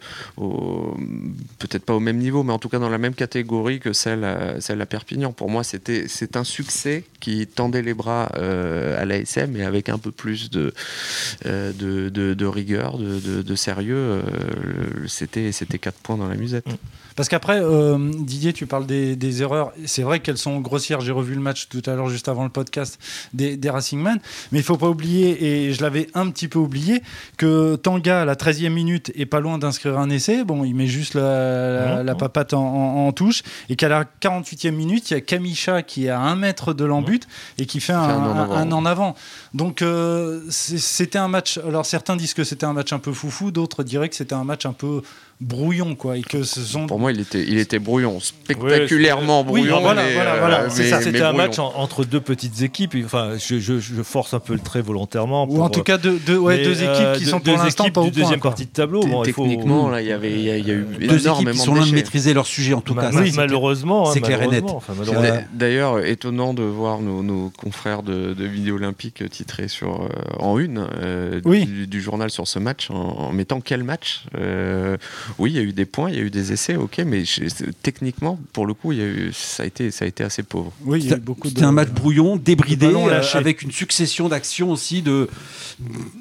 peut-être 1.59 1.85
pas 1.85 1.94
au 1.94 2.00
même 2.00 2.18
niveau, 2.18 2.44
mais 2.44 2.53
en 2.53 2.59
tout 2.59 2.69
cas 2.69 2.79
dans 2.79 2.89
la 2.89 2.97
même 2.97 3.13
catégorie 3.13 3.79
que 3.79 3.94
celle 3.94 4.24
à, 4.24 4.59
celle 4.59 4.81
à 4.81 4.85
Perpignan. 4.85 5.31
Pour 5.31 5.50
moi, 5.50 5.63
c'était 5.63 6.06
c'est 6.07 6.35
un 6.35 6.44
succès 6.44 7.03
qui 7.19 7.47
tendait 7.47 7.81
les 7.81 7.94
bras 7.94 8.30
euh, 8.35 9.01
à 9.01 9.06
l'ASM 9.06 9.56
et 9.56 9.63
avec 9.63 9.89
un 9.89 9.97
peu 9.97 10.12
plus 10.12 10.50
de 10.50 10.73
euh, 11.45 11.71
de, 11.73 12.09
de, 12.33 12.45
rigueur, 12.45 12.97
de, 12.97 13.56
sérieux, 13.56 14.21
c'était 15.07 15.51
c'était 15.51 15.80
quatre 15.80 16.00
points 16.00 16.18
dans 16.18 16.27
la 16.27 16.35
musette. 16.35 16.68
Hmm. 16.68 16.75
Parce 17.18 17.30
qu'après, 17.30 17.59
euh, 17.59 17.97
Didier, 18.25 18.53
tu 18.53 18.65
parles 18.65 18.85
des, 18.85 19.41
erreurs. 19.41 19.71
C'est 19.85 20.03
vrai 20.03 20.19
qu'elles 20.19 20.37
sont 20.37 20.59
grossières. 20.59 21.01
J'ai 21.01 21.11
revu 21.11 21.35
le 21.35 21.41
match 21.41 21.67
tout 21.69 21.81
à 21.85 21.95
l'heure, 21.95 22.09
juste 22.09 22.27
avant 22.27 22.43
le 22.43 22.49
podcast, 22.49 22.99
des, 23.33 23.57
des 23.57 23.69
Racing 23.69 23.99
Man. 23.99 24.19
Mais 24.51 24.59
il 24.59 24.63
faut 24.63 24.77
pas 24.77 24.89
oublier, 24.89 25.43
et 25.67 25.73
je 25.73 25.81
l'avais 25.81 26.07
un 26.13 26.29
petit 26.29 26.47
peu 26.47 26.59
oublié, 26.59 27.01
que 27.37 27.75
Tanga, 27.75 28.21
à 28.21 28.25
la 28.25 28.35
13e 28.35 28.69
minute, 28.69 29.11
est 29.15 29.25
pas 29.25 29.39
loin 29.39 29.57
d'inscrire 29.57 29.97
un 29.97 30.09
essai. 30.09 30.43
Bon, 30.43 30.63
il 30.63 30.75
met 30.75 30.87
juste 30.87 31.13
la, 31.13 32.03
la, 32.03 32.15
papate 32.15 32.53
en, 32.53 33.11
touche. 33.11 33.43
Et 33.69 33.75
qu'à 33.75 33.89
la 33.89 34.05
48e 34.21 34.71
minute, 34.71 35.11
il 35.11 35.13
y 35.13 35.17
a 35.17 35.21
Kamisha 35.21 35.83
qui 35.83 36.05
est 36.05 36.09
à 36.09 36.19
un 36.19 36.35
mètre 36.35 36.73
de 36.73 36.85
l'embut 36.85 37.27
et 37.57 37.65
qui 37.65 37.79
fait 37.79 37.93
un, 37.93 37.99
un, 37.99 38.71
en 38.71 38.85
avant. 38.85 39.15
Donc, 39.53 39.81
euh, 39.81 40.41
c'était 40.49 41.19
un 41.19 41.27
match. 41.27 41.57
Alors, 41.57 41.85
certains 41.85 42.15
disent 42.15 42.33
que 42.33 42.43
c'était 42.43 42.65
un 42.65 42.73
match 42.73 42.93
un 42.93 42.99
peu 42.99 43.11
foufou, 43.11 43.51
d'autres 43.51 43.83
diraient 43.83 44.09
que 44.09 44.15
c'était 44.15 44.35
un 44.35 44.43
match 44.43 44.65
un 44.65 44.73
peu 44.73 45.01
brouillon 45.39 45.93
quoi 45.93 46.17
et 46.17 46.21
que 46.21 46.41
ce 46.41 46.61
sont 46.61 46.87
pour 46.87 46.97
moi 46.97 47.11
il 47.11 47.19
était 47.19 47.43
il 47.43 47.59
était 47.59 47.77
brouillon 47.77 48.19
spectaculairement 48.19 49.43
brouillon 49.43 49.81
voilà, 49.81 50.03
voilà, 50.39 50.69
c'était 50.71 51.21
un 51.21 51.33
match 51.33 51.59
entre 51.59 52.05
deux 52.05 52.19
petites 52.19 52.63
équipes 52.63 52.95
enfin 53.05 53.33
je, 53.37 53.59
je, 53.59 54.01
force 54.01 54.33
un 54.33 54.39
peu 54.39 54.53
le 54.53 54.59
trait 54.59 54.81
volontairement 54.81 55.45
ou 55.47 55.61
en 55.61 55.69
tout 55.69 55.83
cas 55.83 55.99
deux, 55.99 56.17
deux, 56.25 56.39
ouais, 56.39 56.63
deux 56.63 56.81
euh, 56.81 56.91
équipes 56.91 57.23
qui 57.23 57.29
sont 57.29 57.39
pour 57.39 57.55
l'instant 57.55 57.89
pas 57.91 58.01
au 58.01 58.09
deuxième 58.09 58.39
partie 58.39 58.65
de 58.65 58.71
tableau 58.71 59.03
techniquement 59.23 59.89
là 59.89 60.01
il 60.01 60.07
y 60.07 60.11
avait 60.11 60.31
il 60.31 60.43
y, 60.43 60.49
a, 60.49 60.57
eu 60.57 60.85
deux 61.07 61.27
équipes 61.27 61.51
qui 61.51 61.57
sont 61.59 61.75
loin 61.75 61.85
de 61.85 61.91
maîtriser 61.91 62.33
leur 62.33 62.47
sujet 62.47 62.73
en 62.73 62.81
tout 62.81 62.95
cas. 62.95 63.11
malheureusement 63.35 64.05
c'est 64.05 64.21
clair 64.21 64.41
et 64.41 64.47
net. 64.47 64.65
d'ailleurs 65.53 66.03
étonnant 66.03 66.56
de 66.56 66.63
voir 66.63 66.99
nos, 66.99 67.51
confrères 67.56 68.01
de, 68.01 68.35
Vidéo 68.47 68.75
Olympique 68.75 69.29
titrés 69.29 69.67
sur 69.67 70.03
euh, 70.03 70.07
en 70.39 70.57
une 70.57 70.87
euh, 70.99 71.41
du, 71.41 72.01
journal 72.01 72.31
sur 72.31 72.47
ce 72.47 72.59
match 72.59 72.89
en, 72.89 73.31
mettant 73.31 73.61
quel 73.61 73.83
match 73.83 74.23
oui, 75.39 75.51
il 75.51 75.55
y 75.55 75.59
a 75.59 75.63
eu 75.63 75.73
des 75.73 75.85
points, 75.85 76.09
il 76.09 76.15
y 76.15 76.19
a 76.19 76.23
eu 76.23 76.29
des 76.29 76.53
essais, 76.53 76.75
ok, 76.75 77.01
mais 77.05 77.23
techniquement, 77.83 78.39
pour 78.53 78.65
le 78.65 78.73
coup, 78.73 78.91
il 78.91 78.97
y 78.97 79.01
a 79.01 79.05
eu, 79.05 79.31
ça, 79.33 79.63
a 79.63 79.65
été, 79.65 79.91
ça 79.91 80.05
a 80.05 80.07
été 80.07 80.23
assez 80.23 80.43
pauvre. 80.43 80.71
Oui, 80.85 80.99
il 81.03 81.09
y 81.09 81.13
a 81.13 81.17
beaucoup 81.17 81.47
C'était 81.47 81.63
un 81.63 81.71
match 81.71 81.89
brouillon, 81.89 82.35
débridé, 82.35 82.87
euh, 82.87 83.21
avec 83.33 83.61
une 83.61 83.71
succession 83.71 84.29
d'actions 84.29 84.71
aussi, 84.71 85.01
de, 85.01 85.29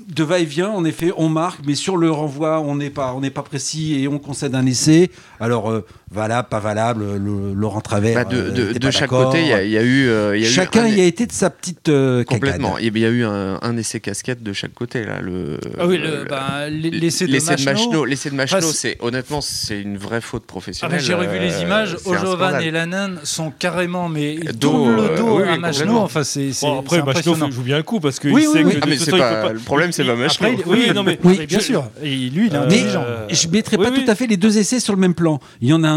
de 0.08 0.24
va-et-vient. 0.24 0.70
En 0.70 0.84
effet, 0.84 1.12
on 1.16 1.28
marque, 1.28 1.60
mais 1.66 1.74
sur 1.74 1.96
le 1.96 2.10
renvoi, 2.10 2.60
on 2.60 2.76
n'est 2.76 2.90
pas, 2.90 3.16
pas 3.34 3.42
précis 3.42 4.00
et 4.00 4.08
on 4.08 4.18
concède 4.18 4.54
un 4.54 4.66
essai. 4.66 5.10
Alors, 5.40 5.70
euh, 5.70 5.86
valable, 6.10 6.48
pas 6.48 6.60
valable, 6.60 7.04
le, 7.16 7.52
Laurent 7.52 7.80
Travers. 7.80 8.14
Bah, 8.14 8.24
de, 8.24 8.36
euh, 8.36 8.72
de, 8.74 8.90
chaque 8.90 9.10
côté, 9.10 9.42
il 9.42 9.48
y, 9.48 9.76
a 9.76 9.82
eu. 9.82 10.08
Euh, 10.08 10.38
y 10.38 10.46
a 10.46 10.48
Chacun 10.48 10.86
y 10.86 11.00
a 11.00 11.04
été 11.04 11.26
de 11.26 11.32
sa 11.32 11.50
petite. 11.50 11.88
Euh, 11.88 12.24
complètement. 12.24 12.78
Il 12.78 12.96
y 12.96 13.04
a 13.04 13.08
eu 13.08 13.24
un, 13.24 13.76
essai 13.76 14.00
casquette 14.00 14.42
de 14.42 14.52
chaque 14.52 14.72
côté. 14.72 15.04
Là, 15.04 15.20
le, 15.20 15.58
ah 15.78 15.86
oui, 15.86 16.00
bah, 16.28 16.68
l'essai 16.70 17.26
de 17.26 17.64
Machno. 17.64 18.04
L'essai 18.04 18.30
de 18.30 18.36
Machno, 18.36 18.60
c'est, 18.60 18.96
honnêtement, 19.00 19.40
c'est 19.40 19.80
une 19.80 19.98
vraie 19.98 20.20
faute 20.20 20.46
professionnelle. 20.46 20.98
Ah, 21.00 21.02
j'ai 21.02 21.14
revu 21.14 21.38
les 21.38 21.60
images. 21.62 21.96
Ojovan 22.04 22.60
et 22.60 22.70
Lanen 22.70 23.18
sont 23.24 23.50
carrément 23.50 24.08
mais 24.08 24.36
dos, 24.54 24.86
le 24.86 25.16
dos 25.16 25.38
à 25.38 25.58
Machno. 25.58 25.98
Enfin, 25.98 26.22
c'est, 26.24 26.50
après, 26.78 27.02
Machno 27.02 27.34
joue 27.50 27.62
bien 27.62 27.78
le 27.78 27.82
coup 27.82 28.00
parce 28.00 28.18
que 28.18 28.28
oui, 28.28 28.46
sait 28.52 28.62
que 28.62 28.78
ah, 28.80 28.86
mais 28.88 28.96
c'est 28.96 29.10
pas, 29.10 29.52
le 29.52 29.58
problème, 29.58 29.92
c'est 29.92 30.04
pas 30.04 30.14
Machno. 30.14 30.48
Oui, 30.66 30.90
non, 30.94 31.02
mais 31.02 31.18
bien 31.46 31.60
sûr. 31.60 31.88
Et 32.02 32.14
lui, 32.30 32.46
il 32.46 32.54
est 32.54 32.56
intelligent. 32.56 33.04
Je 33.28 33.48
mettrais 33.48 33.76
pas 33.76 33.90
tout 33.90 34.04
à 34.06 34.14
fait 34.14 34.26
les 34.26 34.36
deux 34.36 34.56
essais 34.58 34.80
sur 34.80 34.94
le 34.94 35.00
même 35.00 35.14
plan. 35.14 35.40
Il 35.60 35.68
y 35.68 35.72
en 35.72 35.82
a 35.82 35.95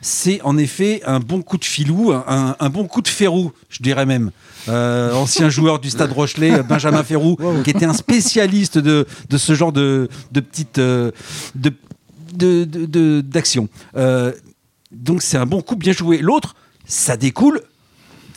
c'est 0.00 0.40
en 0.42 0.56
effet 0.56 1.02
un 1.06 1.20
bon 1.20 1.42
coup 1.42 1.58
de 1.58 1.64
filou, 1.64 2.12
un, 2.12 2.70
bon 2.70 2.86
coup 2.86 3.02
de 3.02 3.08
Ferrou, 3.08 3.52
je 3.68 3.82
dirais 3.82 4.06
même. 4.06 4.30
Euh, 4.68 5.12
ancien 5.12 5.48
joueur 5.50 5.78
du 5.80 5.90
Stade 5.90 6.12
Rochelet, 6.12 6.62
Benjamin 6.62 7.02
Ferrou, 7.02 7.36
qui 7.64 7.70
était 7.70 7.84
un 7.84 7.94
spécialiste 7.94 8.78
de, 8.78 9.06
ce 9.36 9.54
genre 9.54 9.72
de, 9.72 10.08
de 10.32 10.40
petites 10.40 10.78
euh, 10.78 11.10
d'action. 13.22 13.68
Euh, 13.96 14.32
donc 14.92 15.22
c'est 15.22 15.36
un 15.36 15.46
bon 15.46 15.62
coup 15.62 15.76
bien 15.76 15.92
joué. 15.92 16.18
L'autre, 16.18 16.54
ça 16.86 17.16
découle 17.16 17.62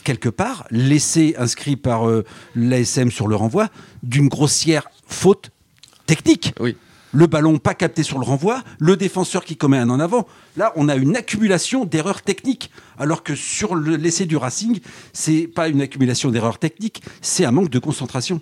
quelque 0.04 0.28
part, 0.28 0.66
l'essai 0.70 1.36
inscrit 1.38 1.76
par 1.76 2.06
l'ASM 2.56 3.10
sur 3.12 3.28
le 3.28 3.36
renvoi 3.36 3.68
d'une 4.02 4.28
grossière 4.28 4.90
faute 5.06 5.50
technique. 6.06 6.52
Oui 6.58 6.76
le 7.12 7.26
ballon 7.26 7.58
pas 7.58 7.74
capté 7.74 8.02
sur 8.02 8.18
le 8.18 8.24
renvoi, 8.24 8.62
le 8.78 8.96
défenseur 8.96 9.44
qui 9.44 9.56
commet 9.56 9.78
un 9.78 9.90
en 9.90 10.00
avant. 10.00 10.26
Là, 10.56 10.72
on 10.76 10.88
a 10.88 10.96
une 10.96 11.16
accumulation 11.16 11.84
d'erreurs 11.84 12.22
techniques, 12.22 12.70
alors 12.98 13.22
que 13.22 13.34
sur 13.34 13.76
l'essai 13.76 14.26
du 14.26 14.36
Racing, 14.36 14.80
c'est 15.12 15.46
pas 15.46 15.68
une 15.68 15.80
accumulation 15.80 16.30
d'erreurs 16.30 16.58
techniques, 16.58 17.02
c'est 17.20 17.44
un 17.44 17.52
manque 17.52 17.70
de 17.70 17.78
concentration. 17.78 18.40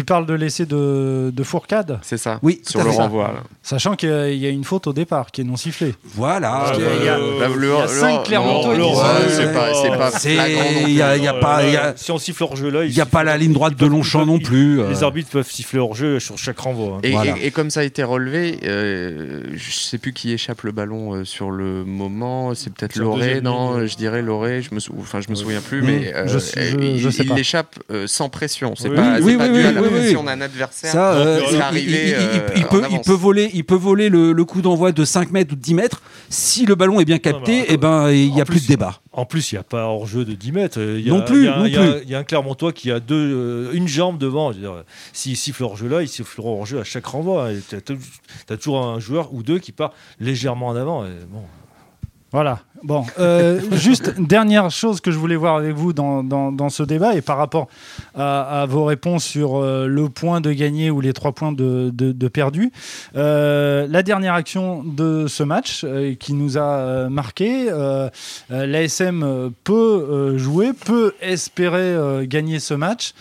Tu 0.00 0.04
parles 0.06 0.24
de 0.24 0.32
l'essai 0.32 0.64
de, 0.64 1.42
Fourcade 1.44 1.98
C'est 2.00 2.16
ça. 2.16 2.38
Oui, 2.42 2.62
sur 2.66 2.82
le 2.82 2.88
renvoi. 2.88 3.34
Sachant 3.62 3.96
qu'il 3.96 4.08
y, 4.08 4.46
a 4.46 4.48
une 4.48 4.64
faute 4.64 4.86
au 4.86 4.94
départ 4.94 5.30
qui 5.30 5.42
est 5.42 5.44
non 5.44 5.56
sifflée. 5.56 5.94
Voilà. 6.14 6.72
il 6.74 7.04
y 7.04 7.08
a, 7.08 7.18
euh, 7.18 7.86
cinq 7.86 8.22
Clermontois 8.22 8.76
C'est 9.28 9.52
pas, 9.52 9.74
c'est 9.74 10.36
pas 10.36 10.48
Il 10.86 10.94
y 10.94 11.02
a, 11.02 11.34
pas. 11.34 11.60
si 11.96 12.10
on 12.12 12.16
siffle 12.16 12.44
hors 12.44 12.56
jeu 12.56 12.70
là, 12.70 12.86
il 12.86 12.94
n'y 12.94 13.00
a 13.02 13.04
pas 13.04 13.24
la 13.24 13.36
ligne 13.36 13.52
droite 13.52 13.76
de 13.76 13.84
Longchamp 13.84 14.24
non 14.24 14.38
plus. 14.38 14.82
Les 14.88 15.02
arbitres 15.02 15.28
peuvent 15.28 15.50
siffler 15.50 15.78
hors 15.78 15.94
jeu 15.94 16.18
sur 16.18 16.38
chaque 16.38 16.60
renvoi. 16.60 17.00
Hein. 17.04 17.34
Et, 17.42 17.50
comme 17.50 17.68
ça 17.68 17.80
a 17.80 17.84
été 17.84 18.02
relevé, 18.02 18.58
euh, 18.64 19.42
je 19.52 19.70
sais 19.70 19.98
plus 19.98 20.14
qui 20.14 20.32
échappe 20.32 20.62
le 20.62 20.72
ballon 20.72 21.12
euh, 21.12 21.24
sur 21.26 21.50
le 21.50 21.84
moment. 21.84 22.54
C'est 22.54 22.72
peut-être 22.72 22.96
Loré, 22.96 23.42
non 23.42 23.86
Je 23.86 23.96
dirais 23.96 24.22
Loré. 24.22 24.62
Je 24.62 24.74
me, 24.74 24.80
enfin, 24.98 25.20
je 25.20 25.28
me 25.28 25.34
souviens 25.34 25.60
plus, 25.60 25.82
mais 25.82 26.10
il 26.26 27.34
l'échappe 27.34 27.78
sans 28.06 28.30
pression. 28.30 28.72
C'est 28.76 28.88
pas 28.88 29.18
si 30.08 30.16
on 30.16 30.26
a 30.26 30.32
un 30.32 30.40
adversaire 30.40 30.92
ça, 30.92 31.12
euh, 31.12 31.40
il, 32.56 32.64
peut, 32.66 32.82
il, 32.90 33.00
peut, 33.00 33.12
voler, 33.12 33.50
il 33.52 33.64
peut 33.64 33.74
voler 33.74 34.08
le, 34.08 34.44
coup 34.44 34.62
d'envoi 34.62 34.92
de 34.92 35.04
5 35.04 35.30
mètres 35.30 35.52
ou 35.52 35.56
de 35.56 35.60
10 35.60 35.74
mètres. 35.74 36.02
Si 36.28 36.66
le 36.66 36.74
ballon 36.74 37.00
est 37.00 37.04
bien 37.04 37.18
capté, 37.18 37.58
et 37.58 37.64
eh 37.70 37.76
ben, 37.76 38.10
il 38.10 38.32
n'y 38.32 38.40
a 38.40 38.44
plus 38.44 38.62
de 38.62 38.68
débat. 38.68 39.00
En 39.12 39.24
plus, 39.24 39.50
il 39.50 39.56
n'y 39.56 39.58
a 39.58 39.64
pas 39.64 39.84
hors-jeu 39.84 40.24
de 40.24 40.34
10 40.34 40.52
mètres. 40.52 40.80
non 40.80 41.22
plus. 41.22 41.48
Il 41.66 42.08
y, 42.08 42.14
a 42.14 42.18
un 42.18 42.24
Clermontois 42.24 42.72
qui 42.72 42.90
a 42.90 43.00
deux, 43.00 43.14
euh, 43.16 43.72
une 43.72 43.88
jambe 43.88 44.18
devant. 44.18 44.52
S'il 45.12 45.36
siffle 45.36 45.64
hors-jeu 45.64 45.88
là, 45.88 46.02
il 46.02 46.08
sifflera 46.08 46.48
hors-jeu 46.48 46.80
à 46.80 46.84
chaque 46.84 47.06
renvoi. 47.06 47.50
Tu 47.68 47.76
as, 47.76 48.56
toujours 48.56 48.84
un 48.84 49.00
joueur 49.00 49.32
ou 49.34 49.42
deux 49.42 49.58
qui 49.58 49.72
part 49.72 49.92
légèrement 50.20 50.68
en 50.68 50.76
avant. 50.76 51.04
bon. 51.30 51.42
Voilà. 52.32 52.60
Bon, 52.82 53.04
euh, 53.18 53.60
juste 53.72 54.20
dernière 54.20 54.70
chose 54.70 55.00
que 55.00 55.10
je 55.10 55.18
voulais 55.18 55.36
voir 55.36 55.56
avec 55.56 55.74
vous 55.74 55.92
dans, 55.92 56.68
ce 56.68 56.82
débat 56.82 57.14
et 57.14 57.20
par 57.20 57.36
rapport 57.36 57.68
à, 58.14 58.66
vos 58.68 58.84
réponses 58.84 59.24
sur 59.24 59.56
euh, 59.56 59.86
le 59.86 60.08
point 60.08 60.40
de 60.40 60.52
gagner 60.52 60.90
ou 60.90 61.00
les 61.00 61.12
trois 61.12 61.32
points 61.32 61.52
de, 61.52 61.90
de, 61.92 62.28
perdu. 62.28 62.70
Euh, 63.16 63.86
la 63.88 64.02
dernière 64.02 64.34
action 64.34 64.82
de 64.84 65.26
ce 65.26 65.42
match 65.42 65.84
qui 66.20 66.32
nous 66.32 66.56
a 66.56 67.08
marqué, 67.08 67.68
l'ASM 68.48 69.50
peut 69.64 70.38
jouer, 70.38 70.72
peut 70.72 71.14
espérer 71.20 72.26
gagner 72.26 72.60
ce 72.60 72.74
match. 72.74 73.12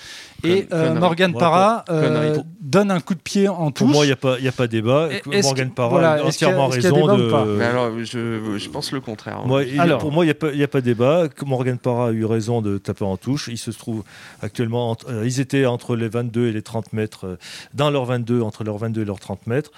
Et 0.44 0.68
euh, 0.72 0.94
Morgan 0.96 1.34
Parra 1.34 1.84
euh, 1.90 2.38
donne 2.62 2.92
un 2.92 3.00
coup 3.00 3.16
de 3.16 3.20
pied 3.20 3.48
en 3.48 3.72
touche. 3.72 3.88
Pour 3.88 3.88
moi, 3.88 4.06
il 4.06 4.08
n'y 4.08 4.14
a, 4.14 4.16
pas, 4.16 4.36
a 4.36 4.52
pas 4.52 4.68
débat. 4.68 5.10
Morgan 5.26 5.72
Parra 5.72 6.14
a 6.14 6.24
entièrement 6.24 6.68
raison. 6.68 7.18
de... 7.18 7.58
Mais 7.58 7.66
alors, 7.66 7.92
je, 8.00 8.58
je, 8.58 8.70
pense 8.70 8.92
le 8.92 9.02
contraire. 9.02 9.46
Moi, 9.46 9.64
alors, 9.78 10.00
pour 10.00 10.12
moi, 10.12 10.26
il 10.26 10.28
n'y 10.28 10.62
a, 10.62 10.66
a, 10.66 10.68
pas 10.68 10.82
débat. 10.82 11.28
Morgan 11.46 11.78
Parra 11.78 12.10
a 12.10 12.12
eu 12.12 12.26
raison 12.26 12.62
de 12.62 12.78
taper 12.78 13.06
en 13.06 13.18
touche. 13.18 13.50
Il 13.52 13.58
se 13.58 13.72
trouve 13.72 14.04
actuellement. 14.42 14.96
Euh, 15.10 15.24
ils 15.26 15.40
étaient 15.40 15.66
entre 15.66 15.96
les 15.96 16.10
22 16.10 16.48
et 16.48 16.52
les 16.52 16.62
30 16.62 16.94
mètres. 16.94 17.38
dans 17.74 17.92
leurs 17.92 18.06
22, 18.06 18.42
entre 18.42 18.64
leurs 18.64 18.78
22 18.78 19.02
et 19.02 19.06
leurs 19.06 19.20
30 19.20 19.48
mètres. 19.48 19.72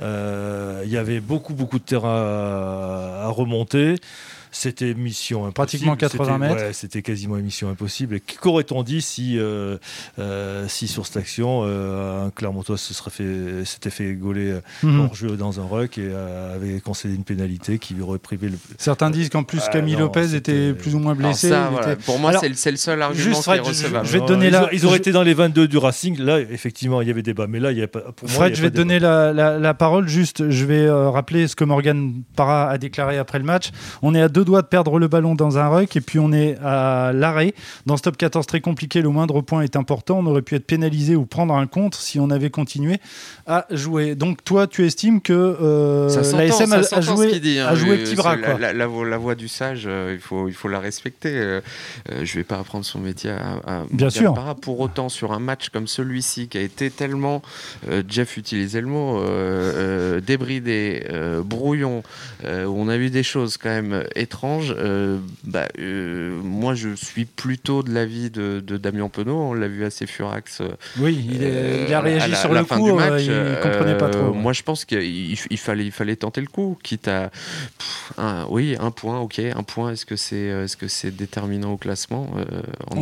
Il 0.00 0.90
y 0.90 0.96
avait 0.96 1.20
beaucoup, 1.20 1.54
beaucoup 1.54 1.78
de 1.78 1.84
terrain 1.84 2.08
à, 2.08 3.24
à 3.24 3.28
remonter. 3.28 3.96
C'était 4.50 4.94
mission 4.94 5.46
impossible. 5.46 5.54
Pratiquement 5.54 5.96
80 5.96 6.38
mètres. 6.38 6.54
Ouais, 6.54 6.72
c'était 6.72 7.02
quasiment 7.02 7.36
une 7.36 7.44
mission 7.44 7.68
impossible. 7.68 8.16
Et 8.16 8.20
qu'aurait-on 8.20 8.82
dit 8.82 9.02
si, 9.02 9.38
euh, 9.38 9.76
euh, 10.18 10.66
si 10.68 10.88
sur 10.88 11.06
cette 11.06 11.18
action, 11.18 11.62
euh, 11.64 12.26
un 12.26 12.30
Clermontois 12.30 12.78
se 12.78 12.94
serait 12.94 13.10
fait, 13.10 13.64
s'était 13.64 13.90
fait 13.90 14.14
gauler 14.14 14.58
mhm. 14.82 15.00
hors 15.00 15.14
jeu 15.14 15.36
dans 15.36 15.60
un 15.60 15.64
ruck 15.64 15.98
et 15.98 16.12
avait 16.54 16.80
concédé 16.80 17.14
une 17.14 17.24
pénalité 17.24 17.78
qui 17.78 17.94
lui 17.94 18.02
aurait 18.02 18.18
privé 18.18 18.48
le. 18.48 18.58
Certains 18.78 19.10
disent 19.10 19.28
qu'en 19.28 19.44
plus 19.44 19.60
ah, 19.66 19.70
Camille 19.70 19.96
Lopez 19.96 20.34
était 20.34 20.72
plus 20.72 20.94
ou 20.94 20.98
moins 20.98 21.14
blessé. 21.14 21.52
Pour 22.04 22.18
moi, 22.18 22.32
c'est 22.38 22.70
le 22.70 22.76
seul 22.76 23.02
argument 23.02 23.40
qui 23.40 23.50
est 23.50 23.58
recevable. 23.60 24.06
Je, 24.06 24.12
vais 24.12 24.20
te 24.20 24.26
donner 24.26 24.50
la... 24.50 24.68
ils, 24.72 24.86
auraient 24.86 24.98
été 24.98 25.12
dans 25.12 25.22
les 25.22 25.34
22 25.34 25.68
du 25.68 25.78
Racing. 25.78 26.18
Là, 26.18 26.40
effectivement, 26.40 27.02
il 27.02 27.08
y 27.08 27.10
avait 27.10 27.22
débat. 27.22 27.46
Mais 27.46 27.60
là, 27.60 27.72
il 27.72 27.78
y 27.78 27.82
a 27.82 27.88
pas. 27.88 28.00
Pour 28.16 28.30
Fred, 28.30 28.54
je 28.54 28.62
vais 28.62 28.70
te 28.70 28.76
donner 28.76 28.98
la, 28.98 29.32
la, 29.32 29.74
parole. 29.74 30.08
Juste, 30.08 30.50
je 30.50 30.64
vais 30.64 30.90
rappeler 30.90 31.48
ce 31.48 31.56
que 31.56 31.64
Morgan 31.64 32.22
Parra 32.36 32.70
a 32.70 32.78
déclaré 32.78 33.18
après 33.18 33.38
le 33.38 33.44
match. 33.44 33.70
On 34.02 34.14
est 34.14 34.22
à 34.22 34.28
deux 34.28 34.37
doigts 34.44 34.62
de 34.62 34.66
perdre 34.66 34.98
le 34.98 35.08
ballon 35.08 35.34
dans 35.34 35.58
un 35.58 35.68
ruck 35.68 35.96
et 35.96 36.00
puis 36.00 36.18
on 36.18 36.32
est 36.32 36.56
à 36.62 37.12
l'arrêt. 37.14 37.54
Dans 37.86 37.96
ce 37.96 38.02
top 38.02 38.16
14 38.16 38.46
très 38.46 38.60
compliqué, 38.60 39.02
le 39.02 39.08
moindre 39.08 39.40
point 39.40 39.62
est 39.62 39.76
important. 39.76 40.18
On 40.18 40.26
aurait 40.26 40.42
pu 40.42 40.54
être 40.54 40.66
pénalisé 40.66 41.16
ou 41.16 41.26
prendre 41.26 41.54
un 41.54 41.66
contre 41.66 42.00
si 42.00 42.18
on 42.20 42.30
avait 42.30 42.50
continué 42.50 42.98
à 43.46 43.66
jouer. 43.70 44.14
Donc 44.14 44.44
toi, 44.44 44.66
tu 44.66 44.84
estimes 44.84 45.20
que 45.20 45.32
euh, 45.32 46.08
l'ASM 46.32 46.72
a, 46.72 47.00
joué, 47.00 47.38
dit, 47.40 47.58
hein, 47.58 47.74
petit 47.74 48.14
bras. 48.14 48.36
La, 48.36 48.72
la, 48.72 48.86
voix 48.86 49.34
du 49.34 49.48
sage, 49.48 49.84
euh, 49.86 50.12
il, 50.14 50.20
faut, 50.20 50.48
il 50.48 50.54
faut 50.54 50.68
la 50.68 50.80
respecter. 50.80 51.32
Euh, 51.34 51.60
euh, 52.10 52.24
je 52.24 52.32
ne 52.32 52.40
vais 52.40 52.44
pas 52.44 52.58
apprendre 52.58 52.84
son 52.84 52.98
métier 52.98 53.30
à, 53.30 53.84
Bien 53.90 54.10
sûr. 54.10 54.34
Pour 54.60 54.80
autant, 54.80 55.08
sur 55.08 55.32
un 55.32 55.38
match 55.38 55.68
comme 55.70 55.86
celui-ci, 55.86 56.48
qui 56.48 56.58
a 56.58 56.62
été 56.62 56.90
tellement, 56.90 57.42
Jeff 58.08 58.36
utilisait 58.36 58.80
le 58.80 58.86
mot, 58.86 59.22
débridé, 60.20 61.06
brouillon, 61.44 62.02
où 62.44 62.46
on 62.46 62.88
a 62.88 62.96
vu 62.96 63.10
des 63.10 63.22
choses 63.22 63.56
quand 63.56 63.70
même 63.70 64.04
étranges, 64.28 64.74
euh, 64.76 65.18
bah, 65.44 65.68
euh, 65.78 66.38
moi 66.42 66.74
je 66.74 66.94
suis 66.94 67.24
plutôt 67.24 67.82
de 67.82 67.90
l'avis 67.90 68.30
de, 68.30 68.60
de, 68.60 68.76
Damien 68.76 69.08
Penaud, 69.08 69.36
on 69.36 69.54
l'a 69.54 69.68
vu 69.68 69.86
assez 69.86 70.06
furax. 70.06 70.60
Euh, 70.60 70.68
oui, 70.98 71.26
il, 71.30 71.94
a 71.94 72.00
réagi 72.00 72.36
sur 72.36 72.52
le 72.52 72.64
coup, 72.64 72.94
match, 72.94 73.22
il 73.22 73.56
comprenait 73.62 73.96
pas 73.96 74.10
trop. 74.10 74.34
Moi 74.34 74.52
je 74.52 74.62
pense 74.62 74.84
qu'il 74.84 75.36
fallait, 75.56 75.86
il 75.86 75.92
fallait 75.92 76.16
tenter 76.16 76.42
le 76.42 76.46
coup, 76.46 76.76
quitte 76.82 77.08
à. 77.08 77.30
un, 78.18 78.46
oui, 78.50 78.76
un 78.78 78.90
point, 78.90 79.18
ok, 79.18 79.38
un 79.38 79.62
point, 79.62 79.92
est-ce 79.92 80.04
que 80.04 80.16
c'est 80.16 80.36
est 80.36 80.66
-ce 80.66 80.88
c'est 80.88 81.16
déterminant 81.16 81.72
au 81.72 81.78
classement 81.78 82.30
On. 82.90 83.00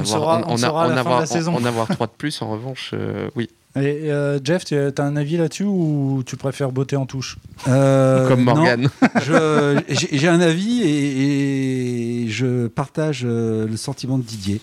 En 1.57 1.65
avoir 1.65 1.89
3 1.89 2.07
de 2.07 2.13
plus, 2.13 2.41
en 2.43 2.51
revanche, 2.51 2.95
oui. 3.35 3.49
Et 3.77 4.11
Jeff, 4.43 4.65
tu 4.65 4.75
as 4.77 5.03
un 5.03 5.17
avis 5.17 5.37
là-dessus 5.37 5.65
ou 5.65 6.23
tu 6.25 6.37
préfères 6.37 6.73
botter 6.73 6.97
en 6.97 7.07
touche? 7.07 7.39
Comme 7.65 8.43
Morgan. 8.43 8.89
J'ai 9.89 10.29
un 10.29 10.41
avis 10.41 10.83
et, 10.83 12.23
et 12.25 12.29
je 12.29 12.67
partage 12.69 13.25
le 13.25 13.77
sentiment 13.77 14.19
de 14.19 14.23
Didier. 14.23 14.61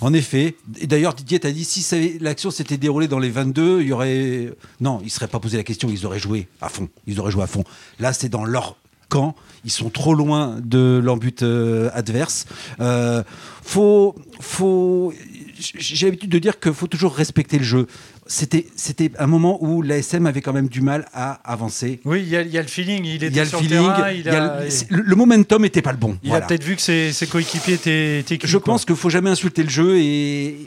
En 0.00 0.12
effet, 0.12 0.54
et 0.80 0.86
d'ailleurs 0.86 1.14
Didier 1.14 1.40
t'a 1.40 1.50
dit 1.50 1.64
si 1.64 2.18
l'action 2.20 2.50
s'était 2.50 2.76
déroulée 2.76 3.08
dans 3.08 3.18
les 3.18 3.30
22, 3.30 3.80
il 3.80 3.88
y 3.88 3.92
aurait 3.92 4.52
non, 4.80 5.00
ils 5.02 5.10
seraient 5.10 5.26
pas 5.26 5.40
posé 5.40 5.56
la 5.56 5.64
question, 5.64 5.88
ils 5.90 6.06
auraient 6.06 6.20
joué 6.20 6.46
à 6.60 6.68
fond, 6.68 6.88
ils 7.06 7.18
auraient 7.18 7.32
joué 7.32 7.42
à 7.42 7.48
fond. 7.48 7.64
Là, 7.98 8.12
c'est 8.12 8.28
dans 8.28 8.44
leur 8.44 8.76
camp, 9.08 9.34
ils 9.64 9.72
sont 9.72 9.90
trop 9.90 10.14
loin 10.14 10.60
de 10.62 11.00
leur 11.02 11.16
but 11.16 11.42
adverse. 11.42 12.46
Euh, 12.78 13.24
faut, 13.62 14.14
faut, 14.40 15.12
j'ai 15.58 16.06
l'habitude 16.06 16.30
de 16.30 16.38
dire 16.38 16.60
qu'il 16.60 16.74
faut 16.74 16.86
toujours 16.86 17.14
respecter 17.14 17.58
le 17.58 17.64
jeu. 17.64 17.86
C'était, 18.30 18.66
c'était 18.76 19.10
un 19.18 19.26
moment 19.26 19.58
où 19.64 19.80
l'ASM 19.80 20.26
avait 20.26 20.42
quand 20.42 20.52
même 20.52 20.68
du 20.68 20.82
mal 20.82 21.06
à 21.14 21.40
avancer. 21.50 22.00
Oui, 22.04 22.20
il 22.20 22.28
y, 22.28 22.36
a 22.36 22.62
le 22.62 22.68
feeling, 22.68 23.02
il 23.06 23.24
était 23.24 23.44
sur 23.46 23.58
le 23.58 23.66
feeling, 23.66 23.90
le, 24.90 25.14
momentum 25.16 25.62
n'était 25.62 25.80
pas 25.80 25.92
le 25.92 25.98
bon. 25.98 26.18
Il 26.22 26.34
a 26.34 26.42
peut-être 26.42 26.62
vu 26.62 26.76
que 26.76 26.82
ses, 26.82 27.26
coéquipiers 27.26 27.74
étaient, 27.74 28.18
étaient 28.20 28.38
Je 28.42 28.58
pense 28.58 28.84
qu'il 28.84 28.96
faut 28.96 29.08
jamais 29.08 29.30
insulter 29.30 29.62
le 29.62 29.70
jeu 29.70 29.98
et 29.98 30.58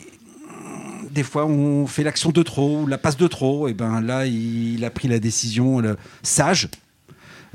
des 1.12 1.24
fois 1.24 1.46
on 1.46 1.86
fait 1.86 2.03
l'action 2.03 2.32
de 2.32 2.41
trop 2.41 2.82
ou 2.82 2.88
la 2.88 2.98
passe 2.98 3.18
de 3.18 3.27
trop. 3.27 3.68
Et 3.68 3.74
ben 3.74 4.01
là, 4.01 4.25
il, 4.25 4.84
a 4.84 4.89
pris 4.89 5.08
la 5.08 5.20
décision 5.20 5.82
sage 6.24 6.68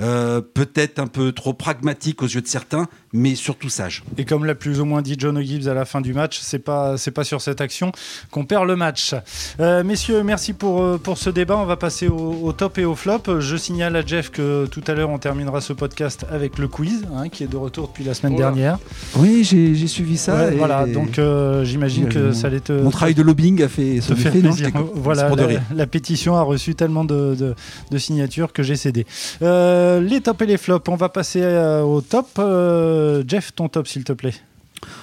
euh, 0.01 0.41
peut-être 0.41 0.99
un 0.99 1.07
peu 1.07 1.33
trop 1.33 1.55
pragmatique 1.55 2.23
aux 2.23 2.27
yeux 2.27 2.43
de 2.43 2.47
certains, 2.47 2.87
mais 3.13 3.35
surtout 3.35 3.69
sage. 3.69 4.03
Et 4.19 4.25
comme 4.25 4.45
l'a 4.45 4.55
plus 4.55 4.81
ou 4.81 4.85
moins 4.85 5.03
dit 5.03 5.17
John 5.19 5.39
O'Gibbs 5.39 5.69
à 5.69 5.75
la 5.75 5.85
fin 5.85 6.01
du 6.01 6.13
match, 6.13 6.39
c'est 6.43 6.59
pas 6.59 6.99
c'est 6.99 7.11
pas 7.11 7.25
sur 7.25 7.41
cette 7.41 7.61
action 7.61 7.93
qu'on 8.31 8.45
perd 8.45 8.67
le 8.67 8.77
match. 8.77 9.15
Euh, 9.61 9.83
messieurs, 9.85 10.23
merci 10.23 10.53
pour 10.53 10.83
euh, 10.83 10.99
pour 10.99 11.19
ce 11.19 11.31
débat. 11.31 11.57
On 11.57 11.65
va 11.65 11.77
passer 11.77 12.09
au, 12.09 12.53
top 12.53 12.79
et 12.79 12.85
au 12.85 12.95
flop. 12.95 13.41
Je 13.41 13.57
signale 13.57 13.97
à 13.97 14.05
Jeff 14.05 14.31
que 14.31 14.67
tout 14.67 14.83
à 14.87 14.93
l'heure 14.93 15.11
on 15.11 15.19
terminera 15.19 15.61
ce 15.61 15.73
podcast 15.73 16.27
avec 16.31 16.59
le 16.59 16.69
quiz, 16.69 17.07
hein, 17.15 17.29
qui 17.29 17.45
est 17.45 17.49
de 17.49 17.57
retour 17.57 17.89
depuis 17.89 18.05
la 18.05 18.15
semaine 18.15 18.37
dernière. 18.37 18.79
Oui, 19.17 19.45
j'ai 19.45 19.87
suivi 19.87 20.17
ça. 20.17 20.51
Voilà, 20.51 20.87
donc 20.87 21.21
j'imagine 21.65 22.09
que 22.09 22.33
ça 22.33 22.49
allait 22.49 22.61
te. 22.61 22.73
Mon 22.73 22.91
travail 22.91 23.15
de 23.15 23.23
lobbying 23.23 23.63
a 23.63 23.69
fait 23.69 23.97
effet. 23.97 24.31
Plaisir. 24.31 24.71
voilà, 24.95 25.31
la, 25.75 25.87
pétition 25.87 26.37
a 26.37 26.43
reçu 26.43 26.75
tellement 26.75 27.05
de, 27.05 27.55
de, 27.91 27.99
signatures 27.99 28.53
que 28.53 28.63
j'ai 28.63 28.77
cédé. 28.77 29.07
Euh, 29.43 29.86
les 30.01 30.21
tops 30.21 30.43
et 30.43 30.47
les 30.47 30.57
flops, 30.57 30.89
on 30.89 30.97
va 30.97 31.09
passer 31.09 31.43
euh, 31.43 31.83
au 31.83 32.01
top. 32.01 32.29
Euh, 32.39 33.23
Jeff, 33.27 33.55
ton 33.55 33.69
top, 33.69 33.87
s'il 33.89 34.05
te 34.05 34.13
plaît. 34.13 34.35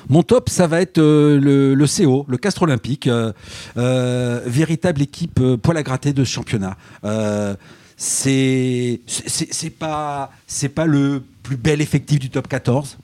Mon 0.07 0.23
top, 0.23 0.49
ça 0.49 0.67
va 0.67 0.81
être 0.81 0.99
le, 0.99 1.85
CO, 1.85 2.25
le 2.27 2.37
Castre 2.37 2.61
Olympique, 2.63 3.09
véritable 3.75 5.01
équipe 5.01 5.41
poil 5.61 5.77
à 5.77 5.83
gratter 5.83 6.13
de 6.13 6.23
championnat. 6.23 6.77
c'est 7.97 8.99
pas 9.77 10.31
pas 10.75 10.85
le 10.85 11.23
plus 11.41 11.57
bel 11.57 11.81
effectif 11.81 12.19
du 12.19 12.29
top 12.29 12.47
14. 12.47 12.97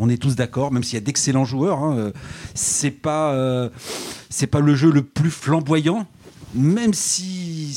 on 0.00 0.08
est 0.08 0.16
tous 0.16 0.34
d'accord, 0.34 0.72
même 0.72 0.82
s'il 0.82 0.94
y 0.94 1.02
a 1.02 1.04
d'excellents 1.04 1.44
joueurs, 1.44 1.78
hein, 1.78 2.10
c'est 2.54 2.90
pas, 2.90 3.32
le 3.34 4.74
jeu 4.74 4.90
le 4.90 5.02
plus 5.02 5.30
flamboyant, 5.30 6.06
même 6.54 6.94
si, 6.94 7.76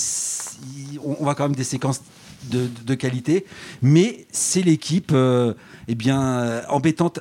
on, 1.04 1.26
va 1.26 1.36
quand 1.36 1.44
même 1.44 1.56
des 1.56 1.64
séquences 1.64 2.02
de, 2.44 2.96
qualité, 2.96 3.46
mais 3.82 4.26
c'est 4.32 4.62
l'équipe 4.62 5.14
eh 5.14 5.96
bien 5.96 6.62
embêtante 6.70 7.20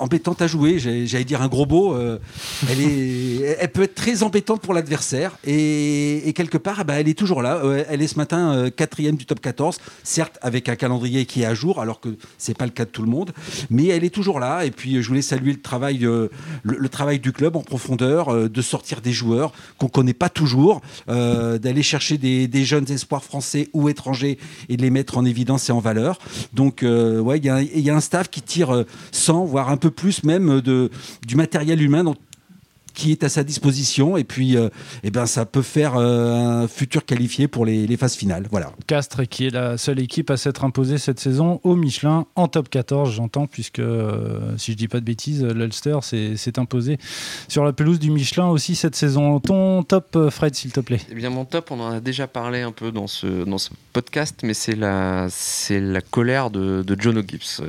embêtante 0.00 0.40
à 0.42 0.46
jouer, 0.46 0.78
j'allais 0.78 1.24
dire 1.24 1.42
un 1.42 1.48
gros 1.48 1.66
beau. 1.66 1.94
Euh, 1.94 2.18
elle, 2.68 2.80
est, 2.80 3.56
elle 3.60 3.70
peut 3.70 3.82
être 3.82 3.94
très 3.94 4.22
embêtante 4.22 4.62
pour 4.62 4.74
l'adversaire 4.74 5.38
et, 5.46 6.32
quelque 6.34 6.58
part, 6.58 6.84
bah, 6.84 6.94
elle 6.98 7.08
est 7.08 7.18
toujours 7.18 7.42
là. 7.42 7.60
Euh, 7.62 7.84
elle 7.88 8.00
est 8.00 8.06
ce 8.08 8.16
matin 8.16 8.54
euh, 8.54 8.70
quatrième 8.70 9.16
du 9.16 9.26
top 9.26 9.40
14, 9.40 9.78
certes 10.02 10.38
avec 10.40 10.68
un 10.68 10.76
calendrier 10.76 11.26
qui 11.26 11.42
est 11.42 11.44
à 11.44 11.54
jour, 11.54 11.80
alors 11.80 12.00
que 12.00 12.08
c'est 12.38 12.56
pas 12.56 12.64
le 12.64 12.70
cas 12.70 12.86
de 12.86 12.90
tout 12.90 13.02
le 13.02 13.10
monde, 13.10 13.32
mais 13.68 13.86
elle 13.88 14.04
est 14.04 14.14
toujours 14.14 14.40
là. 14.40 14.64
Et 14.64 14.70
puis 14.70 15.02
je 15.02 15.06
voulais 15.06 15.22
saluer 15.22 15.52
le 15.52 15.60
travail, 15.60 15.98
le, 15.98 16.88
travail 16.88 17.18
du 17.20 17.32
club 17.32 17.56
en 17.56 17.62
profondeur, 17.62 18.48
de 18.48 18.62
sortir 18.62 19.02
des 19.02 19.12
joueurs 19.12 19.52
qu'on 19.78 19.88
connaît 19.88 20.14
pas 20.14 20.30
toujours, 20.30 20.80
d'aller 21.06 21.82
chercher 21.82 22.16
des, 22.16 22.64
jeunes 22.64 22.90
espoirs 22.90 23.24
français 23.24 23.68
ou 23.72 23.88
étrangers 23.88 24.38
et 24.68 24.76
de 24.76 24.82
les 24.82 24.90
mettre 24.90 25.18
en 25.18 25.24
évidence 25.24 25.68
et 25.68 25.72
en 25.72 25.80
valeur. 25.80 26.18
Donc 26.54 26.82
ouais, 26.82 27.38
il 27.38 27.44
y, 27.44 27.80
y, 27.80 27.90
a 27.90 27.96
un 27.96 28.00
staff 28.00 28.30
qui 28.30 28.40
tire 28.40 28.84
100 29.12 29.44
voire 29.44 29.70
un 29.70 29.76
peu 29.76 29.89
plus 29.90 30.24
même 30.24 30.60
de, 30.60 30.90
du 31.26 31.36
matériel 31.36 31.82
humain 31.82 32.04
dont 32.04 32.16
qui 33.00 33.12
est 33.12 33.24
à 33.24 33.30
sa 33.30 33.44
disposition. 33.44 34.18
Et 34.18 34.24
puis 34.24 34.58
euh, 34.58 34.68
eh 35.02 35.10
ben 35.10 35.24
ça 35.24 35.46
peut 35.46 35.62
faire 35.62 35.96
euh, 35.96 36.62
un 36.62 36.68
futur 36.68 37.06
qualifié 37.06 37.48
pour 37.48 37.64
les, 37.64 37.96
phases 37.96 38.14
finales. 38.14 38.46
Voilà. 38.50 38.72
Castres 38.86 39.26
qui 39.26 39.46
est 39.46 39.50
la 39.50 39.78
seule 39.78 40.00
équipe 40.00 40.30
à 40.30 40.36
s'être 40.36 40.64
imposée 40.64 40.98
cette 40.98 41.18
saison 41.18 41.60
au 41.64 41.76
Michelin 41.76 42.26
en 42.34 42.46
top 42.46 42.68
14 42.68 43.12
j'entends 43.12 43.46
puisque 43.46 43.78
euh, 43.78 44.56
si 44.58 44.72
je 44.72 44.76
dis 44.76 44.88
pas 44.88 45.00
de 45.00 45.04
bêtises 45.04 45.42
l'Ulster 45.44 45.98
s'est 46.02 46.58
imposé 46.58 46.98
sur 47.48 47.64
la 47.64 47.72
pelouse 47.72 47.98
du 47.98 48.10
Michelin 48.10 48.48
aussi 48.48 48.74
cette 48.74 48.96
saison. 48.96 49.40
Ton 49.40 49.82
top 49.82 50.28
Fred 50.30 50.54
s'il 50.54 50.72
te 50.72 50.80
plaît. 50.80 51.00
Eh 51.10 51.14
bien 51.14 51.30
mon 51.30 51.46
top 51.46 51.70
on 51.70 51.80
en 51.80 51.92
a 51.92 52.00
déjà 52.00 52.26
parlé 52.26 52.60
un 52.60 52.72
peu 52.72 52.92
dans 52.92 53.06
ce, 53.06 53.44
dans 53.44 53.58
ce 53.58 53.70
podcast 53.92 54.40
mais 54.42 54.54
c'est 54.54 54.76
la, 54.76 55.28
la 55.70 56.00
colère 56.02 56.50
de, 56.50 56.82
de 56.82 56.96
John 56.98 57.16
O'Gibbs 57.16 57.62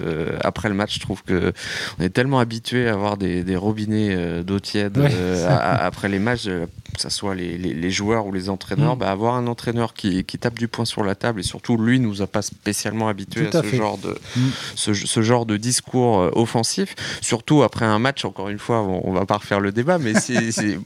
après 0.44 0.68
le 0.68 0.76
match 0.76 0.96
je 0.96 1.00
trouve 1.00 1.24
que 1.24 1.54
on 2.00 2.04
est 2.04 2.10
tellement 2.10 2.40
habitué 2.40 2.90
à 2.90 2.94
avoir 2.94 3.18
des, 3.18 3.44
des 3.44 3.56
robinets 3.56 4.44
d'eau 4.44 4.60
tiède 4.60 4.98
euh, 5.21 5.21
après 5.50 6.10
les 6.10 6.20
matchs, 6.20 6.48
euh, 6.48 6.66
que 6.94 7.02
ce 7.02 7.10
soit 7.10 7.36
les, 7.36 7.92
joueurs 7.92 8.26
ou 8.26 8.32
les 8.32 8.50
entraîneurs, 8.50 8.96
mm. 8.96 9.00
bah, 9.00 9.12
avoir 9.12 9.36
un 9.36 9.48
entraîneur 9.48 9.94
qui, 9.94 10.24
tape 10.24 10.58
du 10.58 10.68
poing 10.68 10.86
sur 10.86 11.04
la 11.04 11.16
table 11.16 11.42
et 11.42 11.44
surtout 11.44 11.78
lui 11.78 12.00
nous 12.00 12.22
a 12.22 12.28
pas 12.28 12.42
spécialement 12.42 13.08
habitués 13.08 13.48
à, 13.54 13.62
ce, 13.62 13.76
genre 13.76 13.98
de, 13.98 14.18
mm. 14.36 14.50
ce, 14.76 15.22
genre 15.22 15.46
de 15.46 15.58
discours 15.58 16.20
euh, 16.20 16.32
offensif. 16.34 16.96
Surtout 17.22 17.64
après 17.64 17.86
un 17.86 18.00
match, 18.00 18.26
encore 18.26 18.50
une 18.50 18.60
fois, 18.60 18.82
on, 18.82 19.12
va 19.12 19.26
pas 19.26 19.38
refaire 19.38 19.60
le 19.60 19.72
débat, 19.72 19.98
mais 19.98 20.14
c'est, 20.20 20.80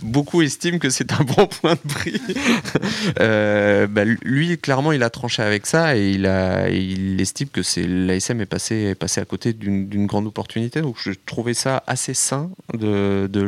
beaucoup 0.00 0.42
estiment 0.42 0.78
que 0.78 0.90
c'est 0.90 1.12
un 1.12 1.24
bon 1.24 1.46
point 1.46 1.74
de 1.74 1.92
prix. 1.92 2.20
Bah, 3.92 4.04
lui, 4.04 4.58
clairement, 4.58 4.92
il 4.92 5.02
a 5.02 5.10
tranché 5.10 5.42
avec 5.42 5.66
ça 5.66 5.96
et 5.96 6.10
il, 6.10 6.26
a, 6.26 6.68
il 6.68 7.20
estime 7.20 7.48
que 7.48 7.62
c'est, 7.62 7.86
l'ASM 7.86 8.40
est 8.40 8.46
passé, 8.46 8.74
est 8.74 8.94
passé 8.94 9.20
à 9.20 9.24
côté 9.24 9.52
d'une, 9.52 10.06
grande 10.06 10.26
opportunité. 10.26 10.80
Donc 10.80 10.96
je 10.98 11.10
trouvais 11.26 11.54
ça 11.54 11.82
assez 11.86 12.14
sain 12.14 12.50
de, 12.74 13.28
de 13.30 13.42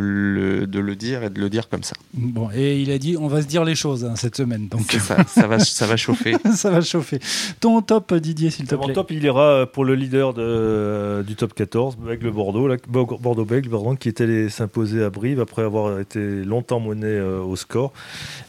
de 0.67 0.79
le 0.81 0.97
dire 0.97 1.23
et 1.23 1.31
de 1.31 1.41
le 1.41 1.49
dire 1.49 1.69
comme 1.69 1.83
ça. 1.83 1.95
Bon, 2.13 2.49
et 2.55 2.81
il 2.81 2.91
a 2.91 2.99
dit 2.99 3.17
on 3.19 3.27
va 3.27 3.43
se 3.43 3.47
dire 3.47 3.65
les 3.65 3.75
choses 3.75 4.05
hein, 4.05 4.15
cette 4.17 4.37
semaine. 4.37 4.69
Donc 4.69 4.93
ça, 4.93 5.25
ça, 5.25 5.47
va, 5.47 5.59
ça 5.59 5.87
va 5.87 5.97
chauffer. 5.97 6.37
ça 6.55 6.71
va 6.71 6.81
chauffer. 6.81 7.19
Ton 7.61 7.83
top, 7.83 8.15
Didier, 8.15 8.51
s'il 8.51 8.67
te 8.67 8.75
plaît. 8.75 8.87
Mon 8.87 8.93
top, 8.93 9.11
il 9.11 9.25
ira 9.25 9.67
pour 9.67 9.85
le 9.85 9.95
leader 9.95 10.35
de, 10.35 11.25
du 11.27 11.35
top 11.35 11.55
14, 11.55 11.97
avec 12.07 12.23
le 12.23 12.31
Bordeaux, 12.31 12.69
Bordeaux-Bègle, 12.89 13.69
pardon, 13.69 13.97
qui 13.97 14.09
était 14.09 14.25
allé 14.25 14.49
s'imposer 14.49 15.03
à 15.03 15.11
Brive 15.11 15.41
après 15.41 15.63
avoir 15.63 15.99
été 15.99 16.45
longtemps 16.45 16.81
mené 16.81 17.07
euh, 17.07 17.41
au 17.41 17.57
score. 17.57 17.93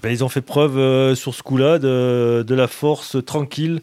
Ben, 0.04 0.10
ils 0.10 0.24
ont 0.24 0.30
fait 0.30 0.42
preuve 0.42 0.78
euh, 0.78 1.16
sur 1.16 1.34
ce 1.34 1.42
coup-là 1.42 1.80
de, 1.80 2.44
de 2.46 2.56
la 2.56 2.68
force 2.68 3.18
tranquille 3.26 3.82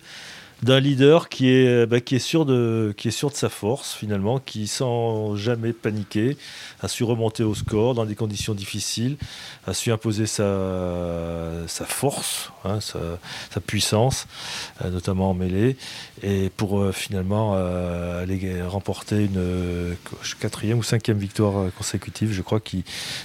d'un 0.62 0.80
leader 0.80 1.28
qui 1.28 1.48
est, 1.50 1.86
bah, 1.86 2.00
qui, 2.00 2.16
est 2.16 2.20
sûr 2.20 2.46
de, 2.46 2.94
qui 2.96 3.08
est 3.08 3.12
sûr 3.12 3.30
de 3.30 3.36
sa 3.36 3.48
force 3.48 3.94
finalement, 3.94 4.38
qui 4.38 4.66
sans 4.66 5.36
jamais 5.36 5.72
paniquer, 5.72 6.36
a 6.80 6.88
su 6.88 7.04
remonter 7.04 7.42
au 7.42 7.54
score 7.54 7.94
dans 7.94 8.04
des 8.04 8.14
conditions 8.14 8.54
difficiles, 8.54 9.16
a 9.66 9.74
su 9.74 9.90
imposer 9.92 10.26
sa, 10.26 11.66
sa 11.66 11.84
force, 11.84 12.50
hein, 12.64 12.78
sa, 12.80 13.60
puissance, 13.60 14.26
euh, 14.84 14.90
notamment 14.90 15.30
en 15.30 15.34
mêlée, 15.34 15.76
et 16.22 16.50
pour 16.56 16.80
euh, 16.80 16.92
finalement 16.92 17.52
euh, 17.54 18.22
aller 18.22 18.62
remporter 18.62 19.24
une 19.24 19.96
quatrième 20.40 20.78
ou 20.78 20.82
cinquième 20.82 21.18
victoire 21.18 21.72
consécutive, 21.76 22.32
je 22.32 22.42
crois, 22.42 22.60
qui, 22.60 22.84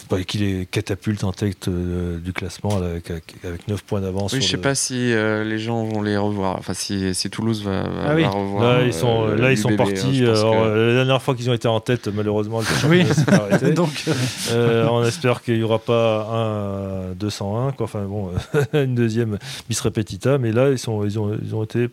bah, 0.09 0.23
qui 0.23 0.37
les 0.37 0.65
catapulte 0.65 1.23
en 1.23 1.33
tête 1.33 1.69
du 1.69 2.33
classement 2.33 2.77
avec, 2.77 3.11
avec 3.43 3.67
9 3.67 3.83
points 3.83 4.01
d'avance. 4.01 4.33
Oui, 4.33 4.41
je 4.41 4.45
ne 4.45 4.51
sais 4.51 4.57
pas 4.57 4.75
si 4.75 4.95
les 4.95 5.59
gens 5.59 5.83
vont 5.83 6.01
les 6.01 6.17
revoir, 6.17 6.57
enfin 6.57 6.73
si 6.73 7.13
Toulouse 7.29 7.63
va, 7.63 7.83
ah 8.05 8.13
revoir. 8.13 8.63
Là, 8.63 8.85
ils 8.85 8.93
sont, 8.93 9.27
euh, 9.27 9.35
là, 9.35 9.51
ils 9.51 9.57
sont 9.57 9.75
partis. 9.75 10.23
Hein, 10.23 10.33
euh, 10.35 10.89
la 10.89 10.93
dernière 10.95 11.21
fois 11.21 11.35
qu'ils 11.35 11.49
ont 11.49 11.53
été 11.53 11.67
en 11.67 11.79
tête, 11.79 12.07
malheureusement, 12.07 12.61
le 12.61 12.65
oui. 12.89 13.05
s'est 13.05 13.33
arrêté. 13.33 13.71
Donc, 13.73 14.05
euh, 14.51 14.87
on 14.89 15.03
espère 15.03 15.41
qu'il 15.41 15.57
n'y 15.57 15.63
aura 15.63 15.79
pas 15.79 16.27
un 16.31 17.13
201, 17.13 17.71
quoi. 17.73 17.85
Enfin 17.85 18.03
bon, 18.03 18.31
une 18.73 18.95
deuxième 18.95 19.37
Miss 19.69 19.79
Repetita, 19.81 20.37
mais 20.37 20.51
là, 20.51 20.69
ils, 20.69 20.79
sont, 20.79 21.05
ils, 21.05 21.19
ont, 21.19 21.37
ils 21.43 21.55
ont 21.55 21.63
été 21.63 21.87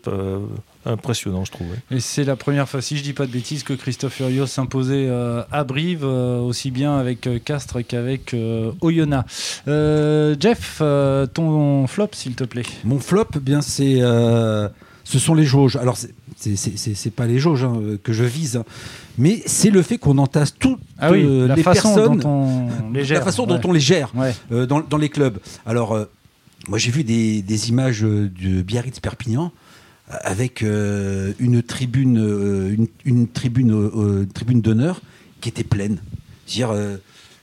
impressionnant, 0.87 1.45
je 1.45 1.53
trouve. 1.53 1.69
Et 1.91 2.01
c'est 2.01 2.25
la 2.25 2.37
première 2.37 2.69
fois, 2.69 2.83
si 2.83 2.97
je 2.97 3.03
dis 3.03 3.13
pas 3.13 3.27
de 3.27 3.33
bêtises, 3.33 3.63
que 3.63 3.73
Christophe 3.73 4.15
Furios 4.15 4.47
s'imposait 4.47 5.09
à 5.51 5.65
Brive, 5.65 6.05
aussi 6.05 6.71
bien 6.71 6.97
avec 6.97 7.29
Castres 7.45 7.87
qu'avec 7.87 8.35
Oyonnax. 8.81 9.63
Jeff, 9.67 10.83
ton 11.33 11.87
flop, 11.87 12.09
s'il 12.13 12.35
te 12.35 12.45
plaît. 12.45 12.65
Mon 12.85 12.99
flop, 12.99 13.29
eh 13.37 13.41
bien 13.41 13.63
c'est 13.63 14.01
ce 15.05 15.19
sont 15.19 15.35
les 15.35 15.45
jauges. 15.45 15.77
Alors, 15.77 15.97
c'est 16.37 17.15
pas 17.15 17.27
les 17.27 17.39
jauges 17.39 17.65
hein, 17.65 17.81
que 18.03 18.13
je 18.13 18.25
vise, 18.25 18.57
hein. 18.57 18.65
mais 19.19 19.43
c'est 19.47 19.71
le 19.71 19.83
fait 19.83 19.99
qu'on 19.99 20.19
entasse 20.19 20.55
toutes 20.59 20.81
ah 20.99 21.13
euh, 21.13 21.55
les 21.55 21.63
personnes, 21.63 22.23
la 22.93 23.21
façon 23.21 23.47
dont 23.47 23.61
on 23.65 23.73
les 23.73 23.81
gère 23.81 24.13
euh, 24.51 24.67
dans, 24.67 24.99
les 24.99 25.09
clubs. 25.09 25.39
Alors, 25.67 25.93
euh, 25.93 26.07
moi 26.69 26.79
j'ai 26.79 26.91
vu 26.91 27.05
des, 27.05 27.69
images 27.69 28.01
de 28.01 28.63
Biarritz 28.63 28.99
Perpignan 29.01 29.53
avec 30.09 30.63
une 30.63 31.63
tribune, 31.63 32.89
une, 33.05 33.29
tribune, 33.29 34.27
tribune 34.33 34.61
d'honneur 34.61 35.01
qui 35.41 35.49
était 35.49 35.65
pleine. 35.65 35.99
dire 36.47 36.73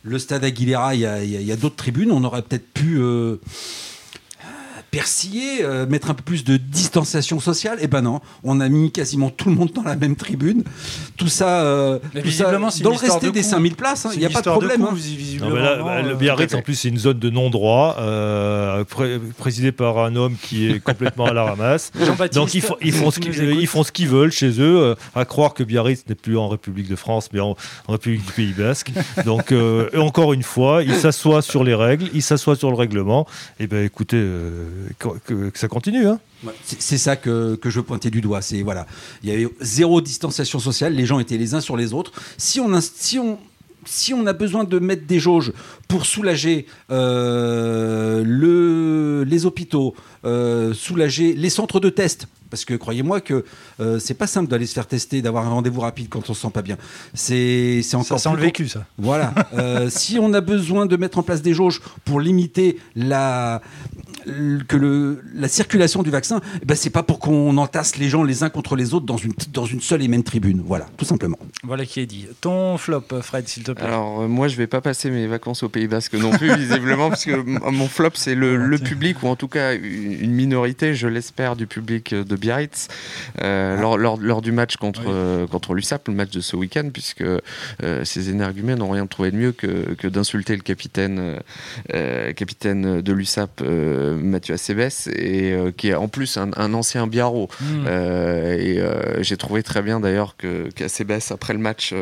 le 0.03 0.19
stade 0.19 0.43
Aguilera, 0.43 0.95
il 0.95 1.01
y 1.01 1.51
a, 1.51 1.55
d'autres 1.55 1.75
tribunes, 1.75 2.11
on 2.11 2.23
aurait 2.23 2.41
peut-être 2.41 2.71
pu 2.73 2.99
persiller, 4.91 5.63
euh, 5.63 5.87
mettre 5.87 6.11
un 6.11 6.13
peu 6.13 6.21
plus 6.21 6.43
de 6.43 6.57
distanciation 6.57 7.39
sociale. 7.39 7.77
Et 7.79 7.85
eh 7.85 7.87
ben 7.87 8.01
non, 8.01 8.19
on 8.43 8.59
a 8.59 8.67
mis 8.67 8.91
quasiment 8.91 9.29
tout 9.29 9.49
le 9.49 9.55
monde 9.55 9.71
dans 9.73 9.83
la 9.83 9.95
même 9.95 10.17
tribune. 10.17 10.63
Tout 11.15 11.29
ça, 11.29 11.61
euh, 11.61 11.99
dans 12.13 12.91
le 12.91 12.97
resté 12.97 13.31
des 13.31 13.41
5000 13.41 13.75
places, 13.75 14.05
il 14.11 14.17
hein, 14.17 14.19
n'y 14.19 14.25
a 14.25 14.29
pas 14.29 14.41
de 14.41 14.49
problème. 14.49 14.83
Hein. 14.83 16.01
le 16.03 16.15
Biarritz, 16.15 16.53
en 16.53 16.61
plus, 16.61 16.75
c'est 16.75 16.89
une 16.89 16.97
zone 16.97 17.19
de 17.19 17.29
non-droit, 17.29 17.95
euh, 17.99 18.83
présidée 19.37 19.71
par 19.71 19.99
un 19.99 20.15
homme 20.17 20.35
qui 20.41 20.69
est 20.69 20.79
complètement 20.81 21.25
à 21.25 21.33
la 21.33 21.45
ramasse. 21.45 21.91
Donc 22.33 22.53
ils, 22.53 22.63
ils, 22.81 22.91
font 22.91 23.11
ce 23.11 23.19
qu'ils, 23.19 23.67
font 23.67 23.83
ce 23.83 23.91
qu'ils 23.93 24.09
veulent 24.09 24.31
chez 24.31 24.59
eux, 24.59 24.95
à 25.15 25.23
croire 25.23 25.53
que 25.53 25.63
Biarritz 25.63 26.03
n'est 26.09 26.15
plus 26.15 26.37
en 26.37 26.49
République 26.49 26.89
de 26.89 26.97
France, 26.97 27.29
mais 27.31 27.39
en, 27.39 27.55
République 27.87 28.25
du 28.25 28.31
Pays 28.33 28.53
Basque. 28.53 28.91
Donc, 29.25 29.53
encore 29.95 30.33
une 30.33 30.43
fois, 30.43 30.83
ils 30.83 30.95
s'assoient 30.95 31.41
sur 31.41 31.63
les 31.63 31.75
règles, 31.75 32.09
ils 32.13 32.21
s'assoient 32.21 32.57
sur 32.57 32.69
le 32.69 32.75
règlement. 32.75 33.25
Et 33.59 33.63
eh 33.63 33.67
ben 33.67 33.85
écoutez, 33.85 34.21
que, 34.99 35.51
ça 35.53 35.67
continue. 35.67 36.07
Hein. 36.07 36.19
C'est 36.63 36.97
ça 36.97 37.15
que, 37.15 37.57
je 37.63 37.79
pointais 37.79 38.09
du 38.09 38.21
doigt. 38.21 38.41
C'est 38.41 38.61
voilà, 38.61 38.85
il 39.23 39.29
y 39.29 39.31
avait 39.31 39.47
zéro 39.61 40.01
distanciation 40.01 40.59
sociale. 40.59 40.93
Les 40.93 41.05
gens 41.05 41.19
étaient 41.19 41.37
les 41.37 41.53
uns 41.53 41.61
sur 41.61 41.77
les 41.77 41.93
autres. 41.93 42.11
Si 42.37 42.59
on, 42.59 42.79
si 42.81 43.19
on 43.19 43.39
si 43.85 44.13
on 44.13 44.25
a 44.27 44.33
besoin 44.33 44.63
de 44.63 44.79
mettre 44.79 45.05
des 45.05 45.19
jauges 45.19 45.53
pour 45.87 46.05
soulager 46.05 46.65
euh, 46.91 48.23
le, 48.25 49.23
les 49.23 49.45
hôpitaux, 49.45 49.95
euh, 50.25 50.73
soulager 50.73 51.33
les 51.33 51.49
centres 51.49 51.79
de 51.79 51.89
test, 51.89 52.27
parce 52.49 52.65
que 52.65 52.73
croyez-moi 52.73 53.21
que 53.21 53.45
euh, 53.79 53.97
c'est 53.97 54.13
pas 54.13 54.27
simple 54.27 54.49
d'aller 54.49 54.65
se 54.65 54.73
faire 54.73 54.87
tester, 54.87 55.21
d'avoir 55.21 55.45
un 55.45 55.49
rendez-vous 55.49 55.81
rapide 55.81 56.07
quand 56.09 56.29
on 56.29 56.33
se 56.33 56.41
sent 56.41 56.51
pas 56.53 56.61
bien. 56.61 56.77
C'est 57.13 57.81
encore. 57.93 58.19
Ça 58.19 58.29
sent 58.29 58.35
le 58.35 58.41
vécu, 58.41 58.67
ça. 58.67 58.85
Voilà. 58.97 59.33
si 59.89 60.19
on 60.19 60.33
a 60.33 60.41
besoin 60.41 60.85
de 60.85 60.95
mettre 60.97 61.17
en 61.17 61.23
place 61.23 61.41
des 61.41 61.53
jauges 61.53 61.81
pour 62.05 62.19
limiter 62.19 62.77
la 62.95 63.61
que 64.67 64.77
le, 64.77 65.23
la 65.33 65.47
circulation 65.47 66.03
du 66.03 66.09
vaccin, 66.09 66.41
eh 66.61 66.65
ben, 66.65 66.75
c'est 66.75 66.89
pas 66.89 67.03
pour 67.03 67.19
qu'on 67.19 67.57
entasse 67.57 67.97
les 67.97 68.09
gens 68.09 68.23
les 68.23 68.43
uns 68.43 68.49
contre 68.49 68.75
les 68.75 68.93
autres 68.93 69.05
dans 69.05 69.17
une, 69.17 69.33
dans 69.53 69.65
une 69.65 69.81
seule 69.81 70.03
et 70.03 70.07
même 70.07 70.23
tribune. 70.23 70.61
Voilà, 70.65 70.87
tout 70.97 71.05
simplement. 71.05 71.37
Voilà 71.63 71.85
qui 71.85 71.99
est 71.99 72.05
dit. 72.05 72.27
Ton 72.41 72.77
flop, 72.77 73.03
Fred, 73.21 73.47
s'il 73.47 73.63
te 73.63 73.71
plaît. 73.71 73.85
Alors, 73.85 74.21
euh, 74.21 74.27
moi, 74.27 74.47
je 74.47 74.55
vais 74.55 74.67
pas 74.67 74.81
passer 74.81 75.09
mes 75.09 75.27
vacances 75.27 75.63
au 75.63 75.69
Pays 75.69 75.87
Basque 75.87 76.13
non 76.13 76.31
plus, 76.31 76.55
visiblement, 76.57 77.09
parce 77.09 77.25
que 77.25 77.35
mon 77.69 77.87
flop, 77.87 78.11
c'est 78.15 78.35
le, 78.35 78.57
le, 78.57 78.77
public, 78.77 79.21
ou 79.23 79.27
en 79.27 79.35
tout 79.35 79.47
cas 79.47 79.73
une 79.75 80.31
minorité, 80.31 80.95
je 80.95 81.07
l'espère, 81.07 81.55
du 81.55 81.67
public 81.67 82.13
de 82.13 82.35
Biarritz, 82.35 82.87
euh, 83.41 83.75
ah. 83.77 83.81
lors, 83.81 83.97
lors, 83.97 84.17
lors, 84.17 84.41
du 84.41 84.51
match 84.51 84.77
contre, 84.77 85.03
euh, 85.07 85.47
contre 85.47 85.73
l'USAP, 85.73 86.07
le 86.07 86.13
match 86.13 86.31
de 86.31 86.41
ce 86.41 86.55
week-end, 86.55 86.89
puisque 86.91 87.21
euh, 87.21 87.39
ces 88.03 88.29
énergumènes 88.29 88.79
n'ont 88.79 88.89
rien 88.89 89.07
trouvé 89.07 89.31
de 89.31 89.37
mieux 89.37 89.51
que, 89.51 89.93
que 89.95 90.07
d'insulter 90.07 90.55
le 90.55 90.61
capitaine, 90.61 91.39
euh, 91.93 92.33
capitaine 92.33 93.01
de 93.01 93.13
l'USAP, 93.13 93.61
Mathieu 94.17 94.53
Acebes, 94.53 95.09
et 95.15 95.55
qui 95.77 95.89
est 95.89 95.95
en 95.95 96.07
plus 96.07 96.37
un, 96.37 96.51
un 96.55 96.73
ancien 96.73 97.07
Biarro. 97.07 97.49
Hmm. 97.59 97.87
et 97.87 98.81
j'ai 99.19 99.37
trouvé 99.37 99.63
très 99.63 99.81
bien 99.81 99.99
d'ailleurs 99.99 100.35
qu'Acebes, 100.75 101.19
après 101.29 101.53
le 101.53 101.59
match, 101.59 101.93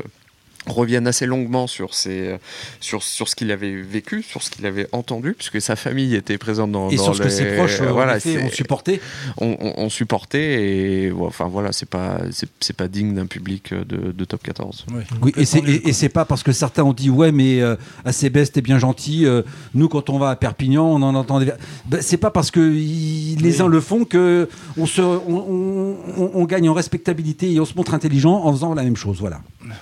reviennent 0.74 1.08
assez 1.08 1.26
longuement 1.26 1.68
sur, 1.68 1.94
ses, 1.94 2.38
sur, 2.80 3.04
sur 3.04 3.28
ce 3.28 3.36
qu'il 3.36 3.52
avait 3.52 3.76
vécu, 3.82 4.24
sur 4.24 4.44
ce 4.44 4.50
qu'il 4.50 4.66
avait 4.66 4.88
entendu, 4.92 5.34
puisque 5.34 5.62
sa 5.62 5.76
famille 5.76 6.16
était 6.16 6.38
présente 6.38 6.72
dans, 6.72 6.90
et 6.90 6.96
dans 6.96 7.04
sur 7.04 7.16
ce 7.16 7.22
que 7.22 7.30
ses 7.30 7.56
proches 7.56 7.82
euh, 7.82 7.92
voilà, 7.92 8.18
ont 8.18 8.50
supporté. 8.50 9.02
On, 9.38 9.58
on, 9.60 9.90
supporté 9.90 11.08
et 11.08 11.12
enfin 11.12 11.48
voilà, 11.48 11.72
c'est 11.72 11.90
pas 11.90 12.20
c'est 12.60 12.76
pas 12.76 12.88
digne 12.88 13.16
d'un 13.16 13.26
public 13.26 13.74
de, 13.74 14.12
de, 14.12 14.26
top 14.26 14.44
14. 14.44 14.86
Oui, 14.92 15.04
oui 15.22 15.34
et 15.36 15.46
c'est 15.46 15.64
et, 15.68 15.94
c'est 15.94 16.10
pas 16.10 16.26
parce 16.26 16.44
que 16.44 16.52
certains 16.52 16.84
ont 16.84 16.94
dit 16.94 17.10
ouais 17.10 17.32
mais 17.32 17.62
euh, 17.62 17.76
assez 18.06 18.30
best 18.30 18.54
t'es 18.54 18.62
bien 18.62 18.78
gentil. 18.78 19.26
Euh, 19.26 19.42
nous 19.74 19.90
quand 19.90 20.10
on 20.10 20.20
va 20.20 20.30
à 20.30 20.36
Perpignan, 20.36 20.86
on 20.86 21.02
en 21.02 21.16
entend 21.16 21.40
des... 21.40 21.52
Ben, 21.88 22.02
c'est 22.02 22.18
pas 22.18 22.32
parce 22.32 22.52
que 22.52 22.60
les 22.60 23.62
uns 23.62 23.68
le 23.68 23.82
font 23.82 24.06
que 24.06 24.48
on 24.78 24.86
se 24.86 25.02
on, 25.02 25.98
on, 26.34 26.46
gagne 26.46 26.70
en 26.70 26.74
respectabilité 26.74 27.52
et 27.52 27.60
on 27.60 27.66
se 27.66 27.76
montre 27.76 27.94
intelligent 27.94 28.34
en 28.34 28.52
faisant 28.52 28.74
la 28.74 28.84
même 28.84 28.96
chose. 28.96 29.18
Voilà. 29.20 29.42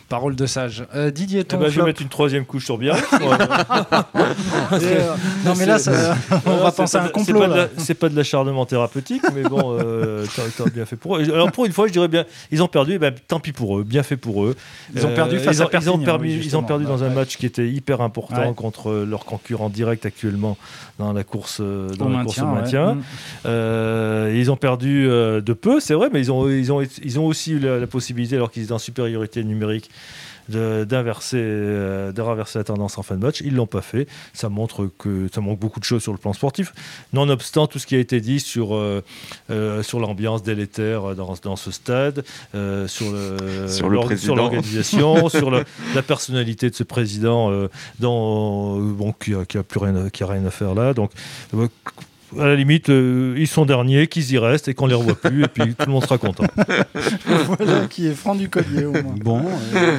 Parole 0.09 0.35
de 0.35 0.45
sage. 0.45 0.85
Euh, 0.95 1.11
Didier, 1.11 1.43
ton 1.43 1.57
eh 1.57 1.63
ben, 1.63 1.69
Je 1.69 1.79
vais 1.79 1.85
mettre 1.85 2.01
une 2.01 2.09
troisième 2.09 2.45
couche 2.45 2.65
sur 2.65 2.77
bien. 2.77 2.95
Euh, 4.73 5.15
non, 5.45 5.53
mais 5.57 5.65
là, 5.65 5.77
on 6.45 6.57
va 6.57 6.71
penser 6.71 6.97
à 6.97 7.03
un 7.03 7.07
complot. 7.07 7.43
C'est 7.77 7.93
pas, 7.93 8.09
de 8.09 8.15
l'acharnement 8.15 8.65
thérapeutique, 8.65 9.23
mais 9.33 9.43
bon, 9.43 9.77
euh, 9.79 10.25
t'as 10.57 10.69
bien 10.69 10.85
fait 10.85 10.95
pour 10.95 11.17
eux. 11.17 11.23
Alors, 11.23 11.51
pour 11.51 11.65
une 11.65 11.71
fois, 11.71 11.87
je 11.87 11.93
dirais 11.93 12.07
bien, 12.07 12.25
ils 12.51 12.61
ont 12.61 12.67
perdu, 12.67 12.99
ben, 12.99 13.13
tant 13.27 13.39
pis 13.39 13.53
pour 13.53 13.79
eux, 13.79 13.83
bien 13.83 14.03
fait 14.03 14.17
pour 14.17 14.45
eux. 14.45 14.55
Ils 14.93 15.05
ont 15.05 15.13
perdu 15.13 15.39
face 15.39 15.57
ils 15.57 15.61
ont, 15.61 15.65
à 15.65 15.69
Perpignan, 15.69 15.93
ils 15.93 16.01
ont, 16.01 16.05
perdu, 16.05 16.29
ils 16.29 16.57
ont 16.57 16.63
perdu 16.63 16.85
dans 16.85 17.03
un 17.03 17.09
match 17.09 17.37
qui 17.37 17.45
était 17.45 17.67
hyper 17.67 18.01
important 18.01 18.53
contre 18.53 18.91
leur 18.91 19.25
concurrent 19.25 19.69
direct 19.69 20.05
actuellement 20.05 20.57
dans 20.99 21.13
la 21.13 21.23
course, 21.23 21.61
dans 21.61 22.05
au 22.05 22.09
la 22.09 22.17
maintien. 22.17 22.23
Course 22.23 22.39
au 22.39 22.45
maintien. 22.45 22.97
Mm. 23.45 24.35
ils 24.35 24.51
ont 24.51 24.57
perdu 24.57 25.05
de 25.07 25.53
peu, 25.53 25.79
c'est 25.79 25.93
vrai, 25.93 26.09
mais 26.11 26.19
ils 26.19 26.31
ont, 26.31 26.49
ils 26.49 26.71
ont, 26.71 26.81
ils 26.81 27.19
ont 27.19 27.25
aussi 27.25 27.53
eu 27.53 27.59
la, 27.59 27.79
la 27.79 27.87
possibilité, 27.87 28.35
alors 28.35 28.51
qu'ils 28.51 28.63
étaient 28.63 28.73
en 28.73 28.79
supériorité 28.79 29.43
numérique, 29.43 29.76
d'inverser, 30.49 31.37
euh, 31.39 32.11
de, 32.11 32.21
renverser 32.21 32.59
la 32.59 32.63
tendance 32.63 32.97
en 32.97 33.03
fin 33.03 33.15
de 33.15 33.21
match. 33.21 33.41
Ils 33.41 33.55
l'ont 33.55 33.67
pas 33.67 33.81
fait. 33.81 34.07
Ça 34.33 34.49
montre 34.49 34.89
que 34.97 35.27
ça 35.33 35.41
manque 35.41 35.59
beaucoup 35.59 35.79
de 35.79 35.85
choses 35.85 36.01
sur 36.01 36.11
le 36.11 36.17
plan 36.17 36.33
sportif. 36.33 36.73
Nonobstant 37.13 37.67
tout 37.67 37.79
ce 37.79 37.87
qui 37.87 37.95
a 37.95 37.99
été 37.99 38.21
dit 38.21 38.39
sur, 38.39 38.75
euh, 38.75 39.03
euh, 39.49 39.83
sur 39.83 39.99
l'ambiance 39.99 40.43
délétère 40.43 41.15
dans, 41.15 41.35
dans, 41.41 41.55
ce 41.55 41.71
stade, 41.71 42.23
sur, 42.53 43.11
le, 43.11 43.67
sur, 43.67 43.89
l'organisation, 43.89 45.29
sur 45.29 45.51
la 45.51 46.01
personnalité 46.01 46.69
de 46.69 46.75
ce 46.75 46.83
président 46.83 47.51
dans, 47.99 48.77
bon, 48.79 49.13
qui, 49.13 49.33
a, 49.33 49.45
qui 49.45 49.57
a 49.57 49.63
plus 49.63 49.79
rien, 49.79 50.09
qui 50.09 50.23
a 50.23 50.27
rien 50.27 50.45
à 50.45 50.51
faire 50.51 50.75
là. 50.75 50.93
Donc 50.93 51.11
à 52.37 52.45
la 52.45 52.55
limite, 52.55 52.89
euh, 52.89 53.35
ils 53.37 53.47
sont 53.47 53.65
derniers, 53.65 54.07
qu'ils 54.07 54.31
y 54.31 54.37
restent 54.37 54.67
et 54.67 54.73
qu'on 54.73 54.87
les 54.87 54.95
revoit 54.95 55.15
plus, 55.15 55.43
et 55.43 55.47
puis 55.47 55.75
tout 55.75 55.85
le 55.85 55.91
monde 55.91 56.03
sera 56.03 56.17
content. 56.17 56.43
voilà 57.25 57.85
qui 57.89 58.07
est 58.07 58.13
franc 58.13 58.35
du 58.35 58.49
collier 58.49 58.85
au 58.85 58.91
moins. 58.91 59.15
Bon. 59.21 59.45
Euh, 59.75 59.97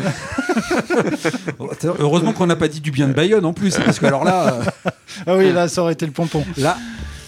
heureusement 1.98 2.32
qu'on 2.32 2.46
n'a 2.46 2.56
pas 2.56 2.68
dit 2.68 2.80
du 2.80 2.90
bien 2.90 3.08
de 3.08 3.14
Bayonne 3.14 3.44
en 3.44 3.52
plus, 3.52 3.76
parce 3.76 3.98
que 3.98 4.06
alors 4.06 4.24
là. 4.24 4.54
Euh, 4.54 4.90
ah 5.26 5.36
oui, 5.36 5.52
là, 5.52 5.68
ça 5.68 5.82
aurait 5.82 5.94
été 5.94 6.06
le 6.06 6.12
pompon. 6.12 6.44
Là. 6.58 6.76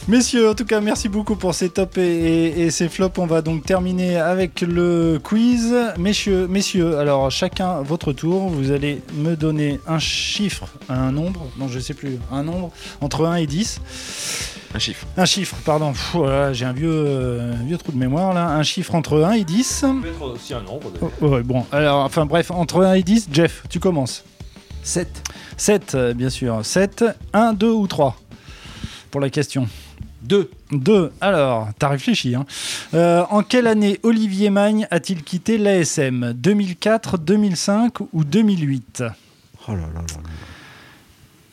Messieurs, 0.09 0.49
en 0.51 0.55
tout 0.55 0.65
cas, 0.65 0.81
merci 0.81 1.09
beaucoup 1.09 1.37
pour 1.37 1.55
ces 1.55 1.69
tops 1.69 1.97
et, 1.99 2.69
ces 2.71 2.89
flops. 2.89 3.19
On 3.19 3.27
va 3.27 3.43
donc 3.43 3.65
terminer 3.65 4.17
avec 4.17 4.61
le 4.63 5.21
quiz. 5.23 5.75
Messieurs, 5.99 6.47
messieurs, 6.49 6.99
alors 6.99 7.31
chacun 7.31 7.83
votre 7.83 8.13
tour. 8.13 8.49
Vous 8.49 8.71
allez 8.71 9.03
me 9.15 9.37
donner 9.37 9.79
un 9.87 9.99
chiffre, 9.99 10.67
un 10.89 11.13
nombre, 11.13 11.47
non 11.59 11.69
je 11.69 11.79
sais 11.79 11.95
plus, 11.95 12.19
un 12.33 12.43
nombre 12.43 12.73
entre 13.01 13.27
1 13.27 13.37
et 13.37 13.47
10. 13.47 13.81
Un 14.73 14.79
chiffre. 14.79 15.07
Un 15.17 15.25
chiffre, 15.25 15.57
pardon. 15.65 15.93
J'ai 16.53 16.65
un 16.65 16.73
vieux, 16.73 16.93
euh, 16.93 17.55
vieux 17.65 17.77
trou 17.77 17.91
de 17.91 17.97
mémoire 17.97 18.33
là. 18.33 18.49
Un 18.49 18.63
chiffre 18.63 18.95
entre 18.95 19.23
1 19.23 19.33
et 19.33 19.45
10. 19.45 19.65
Ça 19.67 19.95
peut 20.01 20.09
être 20.09 20.23
aussi 20.23 20.55
un 20.55 20.63
nombre. 20.63 20.93
Oh, 21.21 21.39
bon, 21.43 21.67
alors, 21.73 22.05
enfin 22.05 22.25
bref, 22.25 22.51
entre 22.51 22.85
1 22.85 22.95
et 22.95 23.03
10, 23.03 23.29
Jeff, 23.33 23.65
tu 23.69 23.81
commences. 23.81 24.25
7. 24.83 25.09
7, 25.57 25.95
euh, 25.95 26.15
bien 26.15 26.31
sûr. 26.31 26.65
7, 26.65 27.05
1, 27.33 27.53
2 27.53 27.71
ou 27.71 27.87
3 27.87 28.17
Pour 29.11 29.21
la 29.21 29.29
question. 29.29 29.69
2. 30.23 30.51
2. 30.71 31.13
Alors, 31.21 31.69
t'as 31.79 31.89
réfléchi. 31.89 32.37
Hein. 32.37 32.47
Euh, 32.95 33.25
en 33.31 33.43
quelle 33.43 33.67
année 33.67 33.99
Olivier 34.05 34.51
Magne 34.51 34.87
a-t-il 34.91 35.25
quitté 35.25 35.59
l'ASM 35.59 36.33
2004, 36.35 37.19
2005 37.19 38.01
ou 38.13 38.25
2008 38.25 39.03
Oh 39.67 39.73
là 39.73 39.79
là 39.79 40.01
là. 40.01 40.23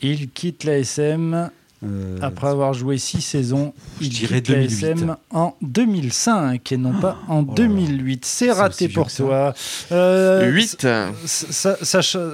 Il 0.00 0.30
quitte 0.30 0.62
l'ASM 0.62 1.50
euh, 1.84 2.18
Après 2.22 2.48
avoir 2.48 2.74
joué 2.74 2.98
six 2.98 3.20
saisons, 3.20 3.72
il 4.00 4.08
dirait 4.08 4.40
2008. 4.40 5.04
en 5.30 5.54
2005 5.62 6.72
et 6.72 6.76
non 6.76 6.92
pas 6.92 7.18
en 7.28 7.42
2008. 7.42 8.24
C'est 8.24 8.50
raté 8.50 8.88
pour 8.88 9.12
toi. 9.12 9.54
8 9.90 9.92
euh, 9.92 10.50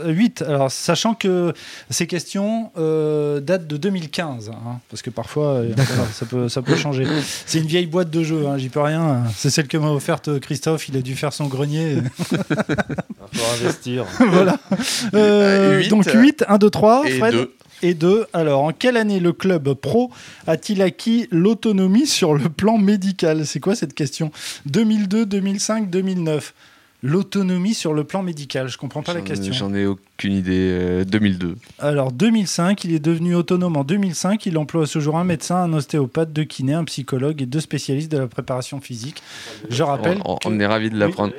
8. 0.06 0.42
Alors, 0.46 0.70
sachant 0.70 1.14
que 1.14 1.52
ces 1.90 2.06
questions 2.06 2.70
euh, 2.78 3.40
datent 3.40 3.66
de 3.66 3.76
2015, 3.76 4.48
hein, 4.48 4.80
parce 4.88 5.02
que 5.02 5.10
parfois 5.10 5.62
ça, 6.14 6.24
peut, 6.24 6.48
ça 6.48 6.62
peut 6.62 6.76
changer. 6.76 7.06
C'est 7.44 7.58
une 7.58 7.66
vieille 7.66 7.86
boîte 7.86 8.08
de 8.08 8.22
jeu, 8.22 8.46
hein, 8.46 8.56
j'y 8.56 8.70
peux 8.70 8.80
rien. 8.80 9.24
C'est 9.36 9.50
celle 9.50 9.68
que 9.68 9.76
m'a 9.76 9.90
offerte 9.90 10.40
Christophe, 10.40 10.88
il 10.88 10.96
a 10.96 11.02
dû 11.02 11.14
faire 11.14 11.34
son 11.34 11.48
grenier. 11.48 11.98
Il 13.32 13.38
faut 13.40 13.64
investir. 13.64 14.04
voilà. 14.20 14.58
donc 15.88 16.06
8, 16.06 16.44
1, 16.46 16.58
2, 16.58 16.70
3, 16.70 17.04
Fred? 17.18 17.48
Et 17.84 17.94
2. 17.94 18.26
Alors, 18.32 18.62
en 18.62 18.72
quelle 18.72 18.96
année 18.96 19.20
le 19.20 19.32
club 19.32 19.74
pro 19.74 20.10
a-t-il 20.46 20.80
acquis 20.80 21.28
l'autonomie 21.30 22.06
sur 22.06 22.34
le 22.34 22.48
plan 22.48 22.78
médical? 22.78 23.46
C'est 23.46 23.60
quoi 23.60 23.76
cette 23.76 23.94
question? 23.94 24.32
2002, 24.66 25.26
2005, 25.26 25.90
2009 25.90 26.54
L'autonomie 27.06 27.74
sur 27.74 27.92
le 27.92 28.04
plan 28.04 28.22
médical, 28.22 28.68
je 28.68 28.78
comprends 28.78 29.02
pas 29.02 29.12
la 29.12 29.20
question. 29.20 29.52
J'en 29.52 29.74
ai 29.74 29.84
aucune 29.84 30.32
idée. 30.32 31.04
2002. 31.04 31.48
Euh, 31.48 31.52
Alors 31.78 32.12
2005, 32.12 32.82
il 32.84 32.94
est 32.94 32.98
devenu 32.98 33.34
autonome 33.34 33.76
en 33.76 33.84
2005. 33.84 34.46
Il 34.46 34.56
emploie 34.56 34.84
à 34.84 34.86
ce 34.86 35.00
jour 35.00 35.18
un 35.18 35.24
médecin, 35.24 35.56
un 35.56 35.74
ostéopathe, 35.74 36.32
deux 36.32 36.44
kinés, 36.44 36.72
un 36.72 36.84
psychologue 36.84 37.42
et 37.42 37.46
deux 37.46 37.60
spécialistes 37.60 38.10
de 38.10 38.16
la 38.16 38.26
préparation 38.26 38.80
physique. 38.80 39.22
Je 39.68 39.82
rappelle. 39.82 40.18
On, 40.24 40.58
est 40.58 40.66
ravi 40.66 40.88
de 40.88 40.98
l'apprendre. 40.98 41.34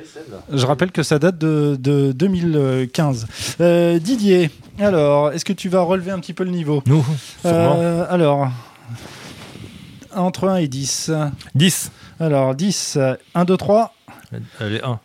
je 0.52 0.64
rappelle 0.66 0.92
que 0.92 1.02
ça 1.02 1.18
date 1.18 1.36
de, 1.38 1.76
2015. 2.12 3.26
Euh, 3.60 3.98
Didier, 3.98 4.52
alors, 4.78 5.32
est-ce 5.32 5.44
que 5.44 5.52
tu 5.52 5.68
vas 5.68 5.80
relever 5.80 6.12
un 6.12 6.20
petit 6.20 6.32
peu 6.32 6.44
le 6.44 6.52
niveau? 6.52 6.84
Nous, 6.86 7.04
euh, 7.44 8.06
Alors, 8.08 8.50
entre 10.14 10.48
1 10.48 10.58
et 10.58 10.68
10. 10.68 11.10
10. 11.56 11.90
Alors, 12.20 12.54
10. 12.54 12.98
1, 13.34 13.44
2, 13.44 13.56
3. 13.56 13.92
Allez, 14.60 14.80
1. 14.80 15.00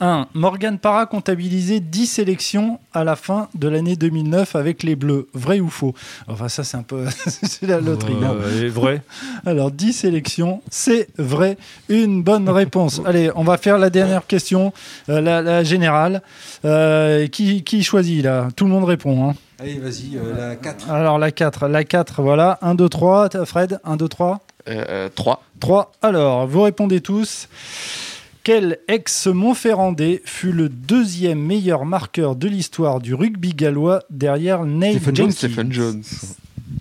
1. 0.00 0.28
Morgan 0.34 0.78
Parra 0.78 1.06
comptabilisé 1.06 1.80
10 1.80 2.06
sélections 2.06 2.78
à 2.92 3.04
la 3.04 3.16
fin 3.16 3.48
de 3.54 3.68
l'année 3.68 3.96
2009 3.96 4.56
avec 4.56 4.82
les 4.82 4.96
Bleus. 4.96 5.28
Vrai 5.34 5.60
ou 5.60 5.68
faux? 5.68 5.94
Enfin, 6.28 6.48
ça, 6.48 6.64
c'est 6.64 6.76
un 6.76 6.82
peu. 6.82 7.04
c'est 7.26 7.66
la 7.66 7.80
loterie. 7.80 8.14
Euh, 8.22 8.70
vrai. 8.72 9.02
Alors, 9.46 9.70
10 9.70 9.92
sélections, 9.92 10.62
c'est 10.70 11.08
vrai. 11.18 11.56
Une 11.88 12.22
bonne 12.22 12.48
réponse. 12.48 13.00
Allez, 13.06 13.30
on 13.34 13.44
va 13.44 13.58
faire 13.58 13.78
la 13.78 13.90
dernière 13.90 14.26
question, 14.26 14.72
euh, 15.08 15.20
la, 15.20 15.64
générale. 15.64 16.22
Euh, 16.64 17.26
qui, 17.28 17.62
qui, 17.62 17.82
choisit 17.82 18.22
là? 18.24 18.48
Tout 18.56 18.64
le 18.64 18.70
monde 18.70 18.84
répond. 18.84 19.28
Hein. 19.28 19.34
Allez, 19.58 19.78
vas-y, 19.78 20.18
la 20.36 20.56
4. 20.56 20.90
Alors, 20.90 21.18
la 21.18 21.32
4. 21.32 21.68
La 21.68 21.84
4, 21.84 22.22
voilà. 22.22 22.58
1, 22.62 22.74
2, 22.74 22.88
3. 22.88 23.28
Fred 23.44 23.80
1, 23.84 23.96
2, 23.96 24.08
3 24.08 24.40
3. 25.14 25.42
3. 25.60 25.92
Alors, 26.02 26.46
vous 26.46 26.62
répondez 26.62 27.00
tous. 27.00 27.48
Quel 28.48 28.78
ex-Montferrandais 28.88 30.22
fut 30.24 30.52
le 30.52 30.70
deuxième 30.70 31.38
meilleur 31.38 31.84
marqueur 31.84 32.34
de 32.34 32.48
l'histoire 32.48 32.98
du 32.98 33.12
rugby 33.12 33.52
gallois 33.52 34.02
derrière 34.08 34.64
Nate 34.64 35.00
Stephen 35.02 35.16
Jenkins 35.16 35.70
Jones. 35.70 36.02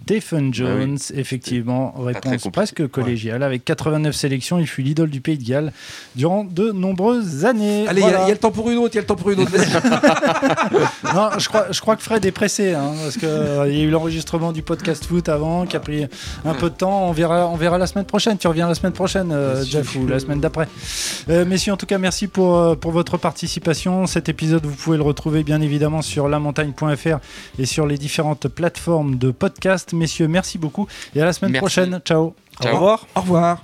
Stephen 0.08 0.54
Jones, 0.54 0.98
effectivement, 1.14 1.94
réponse 1.98 2.48
presque 2.52 2.88
collégiale. 2.88 3.44
Avec 3.44 3.66
89 3.66 4.16
sélections, 4.16 4.58
il 4.58 4.66
fut 4.66 4.82
l'idole 4.82 5.10
du 5.10 5.20
Pays 5.20 5.38
de 5.38 5.44
Galles 5.44 5.74
durant 6.16 6.46
de 6.46 6.72
nombreuses 6.72 7.44
années. 7.44 7.86
Allez, 7.88 8.02
il 8.02 8.08
y, 8.08 8.14
a 8.14 8.30
le 8.30 8.38
temps 8.38 8.52
pour 8.52 8.70
une 8.70 8.78
autre, 8.78 8.94
il 8.94 8.96
y 8.96 9.00
a 9.00 9.02
le 9.02 9.08
temps 9.08 9.16
pour 9.16 9.32
une 9.32 9.42
autre. 9.42 9.52
non, 11.14 11.30
je 11.38 11.48
crois, 11.50 11.68
je 11.72 11.82
crois 11.82 11.96
que 11.98 12.04
Fred 12.04 12.26
est 12.26 12.32
pressé, 12.32 12.74
hein, 12.74 12.94
parce 13.04 13.18
qu'il 13.18 13.28
euh, 13.28 13.70
y 13.70 13.82
a 13.82 13.84
eu 13.84 13.90
l'enregistrement 13.90 14.54
du 14.54 14.62
podcast 14.62 15.06
foot 15.06 15.28
avant, 15.28 15.66
qui 15.66 15.76
a 15.76 15.80
pris 15.80 16.06
un 16.46 16.54
peu 16.54 16.70
de 16.70 16.76
temps. 16.76 17.10
On 17.10 17.12
verra, 17.12 17.48
on 17.48 17.56
verra 17.56 17.78
la 17.78 17.88
semaine 17.88 18.06
prochaine. 18.06 18.38
Tu 18.38 18.48
reviens 18.48 18.68
la 18.68 18.76
semaine 18.76 18.94
prochaine, 18.94 19.32
euh, 19.34 19.64
Jeff, 19.66 19.96
ou 19.96 20.08
la 20.08 20.20
semaine 20.20 20.40
d'après. 20.40 20.70
Euh, 21.30 21.46
messieurs, 21.46 21.74
en 21.74 21.78
tout 21.78 21.86
cas, 21.86 21.98
merci 21.98 22.28
pour, 22.28 22.78
pour 22.78 22.92
votre 22.92 23.18
participation. 23.18 24.06
Cet 24.08 24.30
épisode, 24.30 24.66
vous 24.66 24.76
pouvez 24.76 24.98
le 24.98 25.04
retrouver 25.04 25.44
bien 25.44 25.60
évidemment 25.60 26.02
sur 26.02 26.30
lamontagne.fr 26.30 27.20
et 27.60 27.66
sur 27.66 27.86
les 27.88 27.98
différentes 27.98 28.48
plateformes 28.48 29.18
de 29.18 29.32
podcast. 29.32 29.77
Messieurs, 29.94 30.28
merci 30.28 30.58
beaucoup 30.58 30.88
et 31.16 31.22
à 31.22 31.26
la 31.26 31.34
semaine 31.34 31.54
prochaine. 31.58 32.00
Ciao. 32.06 32.34
Ciao. 32.62 32.72
Au 32.72 32.76
revoir. 32.76 33.08
Au 33.16 33.22
revoir. 33.22 33.64